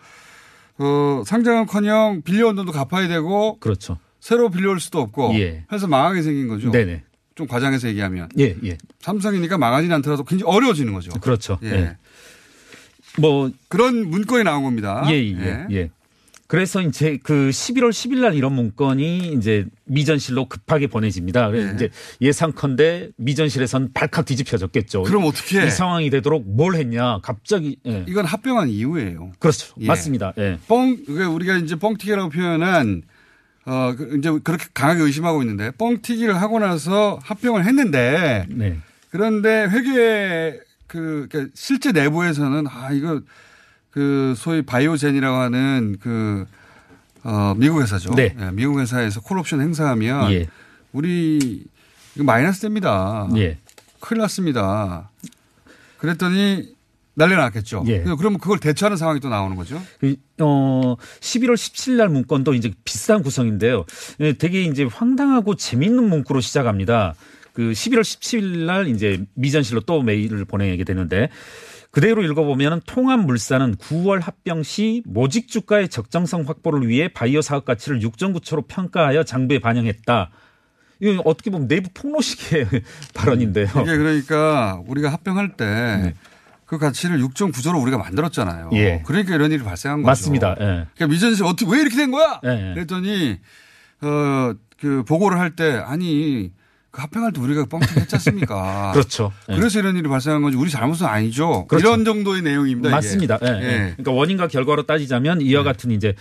어 0.78 1.24
상장은커녕 1.26 2.22
빌려온 2.24 2.56
돈도 2.56 2.72
갚아야 2.72 3.08
되고 3.08 3.58
그렇죠. 3.60 3.97
새로 4.20 4.49
빌려올 4.49 4.80
수도 4.80 4.99
없고 4.99 5.34
예. 5.36 5.66
해서 5.72 5.88
망하게 5.88 6.22
생긴 6.22 6.47
거죠. 6.47 6.72
네네. 6.72 7.04
좀 7.36 7.47
과장해서 7.47 7.88
얘기하면 7.89 8.30
예, 8.39 8.56
예. 8.64 8.78
삼성이니까 8.99 9.58
망하진 9.58 9.91
않더라도 9.91 10.24
굉장히 10.24 10.56
어려워지는 10.56 10.93
거죠. 10.93 11.12
그렇죠. 11.20 11.58
예. 11.64 11.72
예. 11.72 11.97
뭐 13.18 13.51
그런 13.70 14.10
문건이 14.10 14.43
나온 14.43 14.64
겁니다. 14.64 15.04
예, 15.10 15.14
예, 15.14 15.66
예. 15.72 15.89
그래서 16.54 16.84
이제 16.84 17.18
그 17.24 17.49
11월 17.49 17.89
10일 17.89 18.20
날 18.20 18.36
이런 18.36 18.54
문건이 18.54 19.34
이제 19.34 19.66
미전실로 19.86 20.47
급하게 20.47 20.86
보내집니다. 20.86 21.49
그래서 21.49 21.70
예. 21.70 21.74
이제 21.74 21.89
예상컨대 22.22 23.10
미전실에선 23.18 23.89
발칵 23.95 24.26
뒤집혀졌겠죠. 24.26 25.01
그럼 25.01 25.24
어떻게 25.26 25.60
해? 25.60 25.66
이 25.66 25.72
상황이 25.72 26.12
되도록 26.12 26.43
뭘 26.45 26.76
했냐? 26.76 27.22
갑자기 27.24 27.78
예. 27.88 28.06
이건 28.08 28.26
합병한 28.26 28.70
이후예요. 28.70 29.32
그렇죠. 29.39 29.74
예. 29.80 29.88
맞습니다. 29.88 30.34
예. 30.38 30.60
뻥 30.68 31.04
그러니까 31.04 31.32
우리가 31.32 31.58
이제 31.58 31.76
뻥튀기라고 31.76 32.30
표현한 32.30 33.01
어그 33.66 34.18
이제 34.20 34.30
그렇게 34.43 34.68
강하게 34.76 35.01
의심하고 35.01 35.41
있는데 35.41 35.72
뻥튀기를 35.72 36.39
하고 36.39 36.60
나서 36.60 37.20
합병을 37.24 37.66
했는데 37.66 38.45
네. 38.49 38.78
그런데 39.10 39.66
회계 39.72 40.60
그 40.86 41.26
그러니까 41.32 41.51
실제 41.56 41.91
내부에서는 41.91 42.68
아 42.68 42.91
이거 42.91 43.22
그 43.94 44.34
소위 44.36 44.64
바이오젠이라고 44.64 45.38
하는 45.38 45.98
그 46.02 46.46
어, 47.24 47.54
미국 47.56 47.82
회사죠. 47.82 48.14
네. 48.16 48.36
예, 48.39 48.52
미국 48.52 48.80
회사에서 48.80 49.22
콜옵션 49.22 49.62
행사하면 49.62 50.32
예. 50.34 50.48
우리 50.91 51.64
이거 52.16 52.24
마이너스 52.24 52.62
됩니다. 52.62 53.30
예. 53.38 53.58
큰일 54.00 54.22
났습니다. 54.22 55.12
그랬더니 55.98 56.74
난리 57.14 57.36
났겠죠. 57.36 57.84
예. 57.88 58.04
그러면 58.18 58.39
그걸 58.39 58.60
대처하는 58.60 58.98
상황이 58.98 59.20
또 59.20 59.30
나오는 59.30 59.56
거죠. 59.56 59.80
그, 60.00 60.16
어, 60.39 60.96
11월 61.20 61.54
17일 61.54 61.98
날 61.98 62.10
문건도 62.10 62.56
이제 62.56 62.74
비슷한 62.84 63.22
구성인데요. 63.22 63.86
예, 64.22 64.34
되게 64.34 64.64
이제 64.64 64.84
황당하고 64.84 65.56
재밌는 65.56 66.10
문구로 66.10 66.41
시작합니다. 66.41 67.14
그 67.54 67.72
11월 67.72 68.02
17일 68.02 68.66
날 68.66 68.88
이제 68.88 69.24
미전실로 69.36 69.82
또 69.82 70.02
메일을 70.02 70.46
보내게 70.46 70.84
되는데 70.84 71.30
그대로 71.94 72.24
읽어보면 72.24 72.82
통합물산은 72.88 73.76
9월 73.76 74.20
합병 74.22 74.64
시 74.64 75.04
모직 75.06 75.48
주가의 75.48 75.89
적정성 75.89 76.41
확보를 76.48 76.88
위해 76.88 77.08
바이오 77.08 77.41
사업 77.41 77.66
가치를 77.66 78.00
6.9초로 78.00 78.68
평가하여 78.68 79.24
장부에 79.24 79.60
반영했다. 79.60 80.32
이거 81.00 81.22
어떻게 81.24 81.52
보면 81.52 81.68
내부 81.68 81.89
폭로식의 81.94 82.68
발언인데요. 83.14 83.68
이게 83.68 83.98
그러니까 83.98 84.82
우리가 84.88 85.10
합병할 85.12 85.56
때그 85.56 86.80
가치를 86.80 87.20
6.9조로 87.20 87.80
우리가 87.84 88.00
만들었잖아요. 88.00 88.70
네. 88.72 88.78
예. 88.80 89.04
그러니까 89.06 89.36
이런 89.36 89.52
일이 89.52 89.64
발생한 89.64 90.02
거죠. 90.02 90.08
맞습니다. 90.08 90.56
예. 90.60 90.66
그러니까 90.96 91.08
미전실 91.08 91.46
어떻게 91.46 91.72
왜 91.72 91.80
이렇게 91.82 91.96
된 91.96 92.10
거야? 92.10 92.41
예, 92.44 92.72
예. 92.72 92.74
그랬더니 92.74 93.38
어 94.02 94.54
그 94.84 95.04
보고를 95.06 95.39
할 95.39 95.56
때 95.56 95.76
아니 95.78 96.52
그 96.94 97.02
합병할 97.02 97.34
때 97.34 97.41
우리가 97.41 97.66
뻥튀기 97.66 98.02
했지 98.02 98.16
않습니까? 98.16 98.91
그렇죠. 98.94 99.34
예. 99.50 99.56
그래서 99.56 99.80
이런 99.80 99.98
일이 99.98 100.08
발생한 100.08 100.44
거지 100.44 100.56
우리 100.56 100.70
잘못은 100.70 101.08
아니죠. 101.08 101.66
그렇죠. 101.68 101.88
이런 101.88 102.06
정도의 102.06 102.44
내용입니다. 102.44 102.91
맞습니다. 102.91 103.39
예, 103.41 103.48
예. 103.48 103.78
그러니까 103.98 104.12
원인과 104.12 104.48
결과로 104.48 104.84
따지자면 104.84 105.41
이와 105.41 105.64
같은 105.64 105.89
이제 105.89 106.14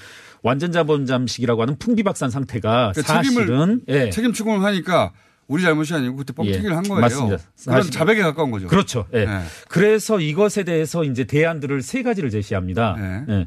완전 0.42 0.72
자본 0.72 1.04
잠식이라고 1.04 1.60
하는 1.60 1.76
풍비박산 1.78 2.30
상태가 2.30 2.92
그러니까 2.94 3.02
사실은 3.02 3.36
책임을 3.36 3.80
예. 3.88 4.10
책임 4.10 4.32
추궁을 4.32 4.64
하니까 4.64 5.12
우리 5.46 5.62
잘못이 5.62 5.92
아니고 5.92 6.16
그때 6.16 6.32
뻥튀기를 6.32 6.70
예, 6.70 6.74
한 6.74 6.84
거예요. 6.84 7.02
맞습니다. 7.02 7.36
그런 7.66 7.90
자백에 7.90 8.22
가까운 8.22 8.50
거죠. 8.50 8.66
그렇죠. 8.66 9.04
예. 9.12 9.18
예. 9.18 9.28
그래서 9.68 10.20
이것에 10.20 10.64
대해서 10.64 11.04
이제 11.04 11.24
대안들을 11.24 11.82
세 11.82 12.02
가지를 12.02 12.30
제시합니다. 12.30 12.96
예. 13.28 13.46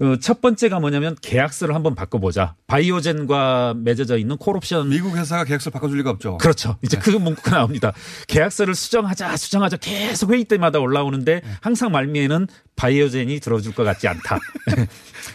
예. 0.00 0.04
어, 0.04 0.16
첫 0.20 0.40
번째가 0.40 0.80
뭐냐면 0.80 1.16
계약서를 1.20 1.74
한번 1.74 1.94
바꿔보자. 1.94 2.54
바이오젠과 2.66 3.74
맺어져 3.78 4.18
있는 4.18 4.36
콜옵션. 4.36 4.88
미국 4.88 5.16
회사가 5.16 5.44
계약서 5.44 5.70
바꿔줄 5.70 5.98
리가 5.98 6.10
없죠. 6.10 6.38
그렇죠. 6.38 6.76
이제 6.82 6.96
네. 6.98 7.02
그 7.02 7.10
문구가 7.10 7.50
나옵니다. 7.52 7.92
계약서를 8.26 8.74
수정하자, 8.74 9.36
수정하자 9.36 9.78
계속 9.78 10.32
회의 10.32 10.44
때마다 10.44 10.78
올라오는데 10.78 11.40
네. 11.44 11.50
항상 11.60 11.92
말미에는 11.92 12.46
바이오젠이 12.76 13.40
들어줄 13.40 13.74
것 13.74 13.84
같지 13.84 14.08
않다. 14.08 14.38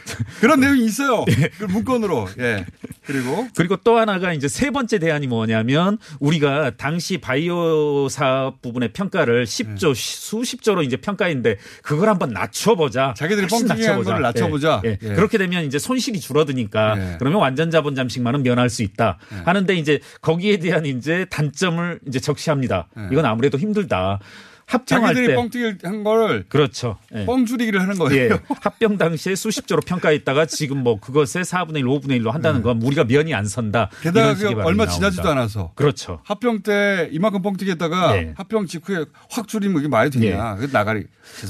그런 0.39 0.59
내용이 0.59 0.85
있어요. 0.85 1.25
그 1.57 1.65
문건으로. 1.65 2.27
예. 2.39 2.65
그리고 3.05 3.47
그리고 3.55 3.75
또 3.77 3.97
하나가 3.97 4.33
이제 4.33 4.47
세 4.47 4.69
번째 4.71 4.99
대안이 4.99 5.27
뭐냐면 5.27 5.97
우리가 6.19 6.71
당시 6.77 7.17
바이오 7.17 8.07
사업 8.09 8.61
부분의 8.61 8.93
평가를 8.93 9.45
10조 9.45 9.93
수십조로 9.95 10.83
이제 10.83 10.97
평가했는데 10.97 11.57
그걸 11.81 12.09
한번 12.09 12.29
낮춰보자. 12.31 13.13
자기들이 13.17 13.47
뻥튀기한 13.47 13.77
낮춰보자. 13.77 14.09
거를 14.09 14.21
낮춰보자. 14.21 14.81
예, 14.85 14.89
예. 14.89 14.97
예. 15.01 15.13
그렇게 15.15 15.37
되면 15.37 15.65
이제 15.65 15.79
손실이 15.79 16.19
줄어드니까 16.19 16.95
예. 16.97 17.15
그러면 17.19 17.39
완전 17.41 17.71
자본 17.71 17.95
잠식만은 17.95 18.43
면할 18.43 18.69
수 18.69 18.83
있다. 18.83 19.17
예. 19.33 19.37
하는데 19.45 19.75
이제 19.75 19.99
거기에 20.21 20.57
대한 20.57 20.85
이제 20.85 21.25
단점을 21.29 21.99
이제 22.07 22.19
적시합니다. 22.19 22.87
예. 22.97 23.07
이건 23.11 23.25
아무래도 23.25 23.57
힘들다. 23.57 24.19
합병할 24.65 25.13
때 25.13 25.35
뻥튀기를 25.35 25.77
한 25.83 26.03
거를 26.03 26.45
그렇죠. 26.47 26.97
예. 27.13 27.25
뻥줄이기를 27.25 27.81
하는 27.81 27.97
거예요. 27.97 28.33
예. 28.33 28.39
합병 28.61 28.97
당시에 28.97 29.35
수십조로 29.35 29.81
평가했다가 29.81 30.45
지금 30.45 30.77
뭐 30.83 30.99
그것의 30.99 31.43
4분의 31.43 31.77
1, 31.77 31.85
5분의 31.85 32.21
1로 32.21 32.31
한다는 32.31 32.61
건 32.61 32.81
우리가 32.81 33.03
면이 33.03 33.33
안 33.33 33.45
선다. 33.45 33.89
네. 34.03 34.11
게다가 34.11 34.65
얼마. 34.65 34.87
지나지도 34.87 35.27
않아서 35.29 35.71
그렇죠. 35.75 36.19
합병 36.23 36.61
때 36.61 37.09
이만큼 37.11 37.41
뻥튀기 37.41 37.71
했다가 37.71 38.17
예. 38.17 38.33
합병 38.35 38.65
직후에 38.65 39.05
확 39.29 39.47
줄이면 39.47 39.79
이게 39.79 39.87
말이 39.87 40.09
되냐. 40.09 40.55
그 40.55 40.69
나가리. 40.71 41.05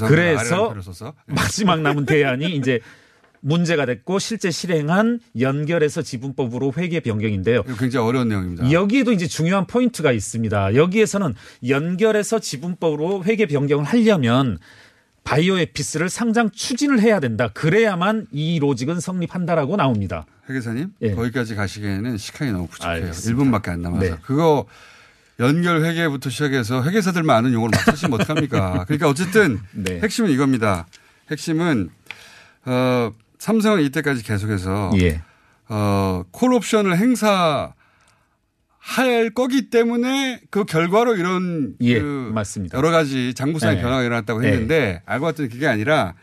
그래서 0.06 0.74
써서. 0.82 1.14
예. 1.28 1.34
마지막 1.34 1.80
남은 1.80 2.06
대안이 2.06 2.56
이제 2.56 2.80
문제가 3.44 3.84
됐고 3.84 4.18
실제 4.18 4.50
실행한 4.50 5.20
연결해서 5.38 6.00
지분법으로 6.00 6.72
회계 6.78 7.00
변경인데요. 7.00 7.62
굉장히 7.78 8.06
어려운 8.06 8.28
내용입니다. 8.28 8.72
여기에도 8.72 9.12
이제 9.12 9.26
중요한 9.26 9.66
포인트가 9.66 10.12
있습니다. 10.12 10.74
여기에서는 10.74 11.34
연결해서 11.68 12.38
지분법으로 12.38 13.24
회계 13.24 13.44
변경을 13.46 13.84
하려면 13.84 14.58
바이오에피스를 15.24 16.08
상장 16.08 16.50
추진을 16.50 17.00
해야 17.00 17.20
된다. 17.20 17.48
그래야만 17.52 18.26
이 18.32 18.58
로직은 18.58 19.00
성립한다라고 19.00 19.76
나옵니다. 19.76 20.24
회계사님 20.48 20.94
예. 21.02 21.14
거기까지 21.14 21.54
가시기에는 21.54 22.16
시간이 22.16 22.52
너무 22.52 22.66
부족해요. 22.68 22.92
알겠습니다. 22.94 23.42
1분밖에 23.42 23.68
안 23.68 23.82
남아서. 23.82 24.04
네. 24.04 24.16
그거 24.22 24.66
연결 25.38 25.84
회계부터 25.84 26.30
시작해서 26.30 26.82
회계사들만 26.82 27.36
아는 27.36 27.52
용어를 27.52 27.72
막 27.76 27.94
쓰시면 27.94 28.20
어떡합니까? 28.20 28.84
그러니까 28.88 29.08
어쨌든 29.08 29.60
네. 29.72 30.00
핵심은 30.00 30.30
이겁니다. 30.30 30.86
핵심은 31.30 31.90
어, 32.66 33.12
삼성은 33.38 33.82
이때까지 33.84 34.22
계속해서 34.22 34.92
예. 35.00 35.22
어, 35.68 36.24
콜 36.30 36.52
옵션을 36.54 36.96
행사 36.96 37.74
할 38.78 39.30
거기 39.30 39.70
때문에 39.70 40.40
그 40.50 40.64
결과로 40.64 41.16
이런 41.16 41.74
예, 41.80 41.98
그 41.98 42.30
맞습니다. 42.34 42.76
여러 42.76 42.90
가지 42.90 43.32
장부상의 43.32 43.78
예. 43.78 43.82
변화가 43.82 44.02
일어났다고 44.02 44.44
예. 44.44 44.48
했는데 44.48 45.02
알고 45.06 45.24
봤더니 45.24 45.48
그게 45.48 45.66
아니라 45.66 46.14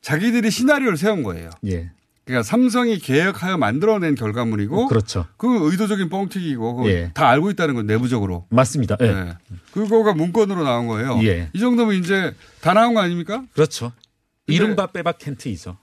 자기들이 0.00 0.50
시나리오를 0.50 0.96
세운 0.96 1.22
거예요. 1.22 1.50
예. 1.66 1.90
그러니까 2.24 2.44
삼성이 2.44 2.98
계획하여 2.98 3.58
만들어낸 3.58 4.14
결과물이고 4.14 4.86
그렇죠. 4.86 5.26
그 5.36 5.70
의도적인 5.70 6.08
뻥튀기고 6.08 6.88
예. 6.88 7.10
다 7.12 7.28
알고 7.28 7.50
있다는 7.50 7.74
건 7.74 7.86
내부적으로. 7.86 8.46
맞습니다. 8.48 8.96
예. 9.00 9.12
네. 9.12 9.34
그거가 9.72 10.14
문건으로 10.14 10.62
나온 10.64 10.86
거예요. 10.86 11.20
예. 11.24 11.50
이 11.52 11.58
정도면 11.58 11.96
이제 11.96 12.34
다 12.62 12.72
나온 12.72 12.94
거 12.94 13.00
아닙니까? 13.00 13.44
그렇죠. 13.52 13.92
이른바 14.46 14.86
빼박 14.86 15.18
캔트이죠. 15.18 15.76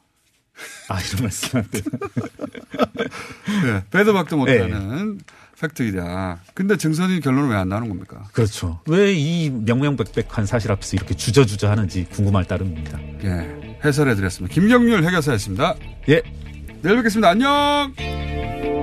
아, 0.88 1.00
이런 1.02 1.24
말씀 1.24 1.60
안 1.60 1.66
돼요. 1.70 1.84
네. 3.64 3.84
빼도 3.92 4.14
박도 4.14 4.36
예. 4.50 4.60
못하는 4.60 5.20
팩트이다. 5.60 6.40
근데 6.54 6.78
증선이 6.78 7.20
결론은 7.20 7.50
왜 7.50 7.56
안 7.58 7.68
나오는 7.70 7.90
겁니까? 7.90 8.24
그렇죠. 8.32 8.80
왜 8.88 9.14
이 9.14 9.50
명명백백한 9.50 10.46
사실 10.46 10.72
앞에서 10.72 10.96
이렇게 10.98 11.16
주저주저 11.16 11.70
하는지 11.70 12.06
궁금할 12.12 12.46
따름입니다. 12.46 13.00
예. 13.24 13.78
해설해 13.84 14.16
드렸습니다. 14.16 14.54
김경률 14.54 15.04
해결사였습니다. 15.04 15.76
예. 16.10 16.22
내일 16.82 16.96
뵙겠습니다. 16.98 17.30
안녕! 17.30 18.79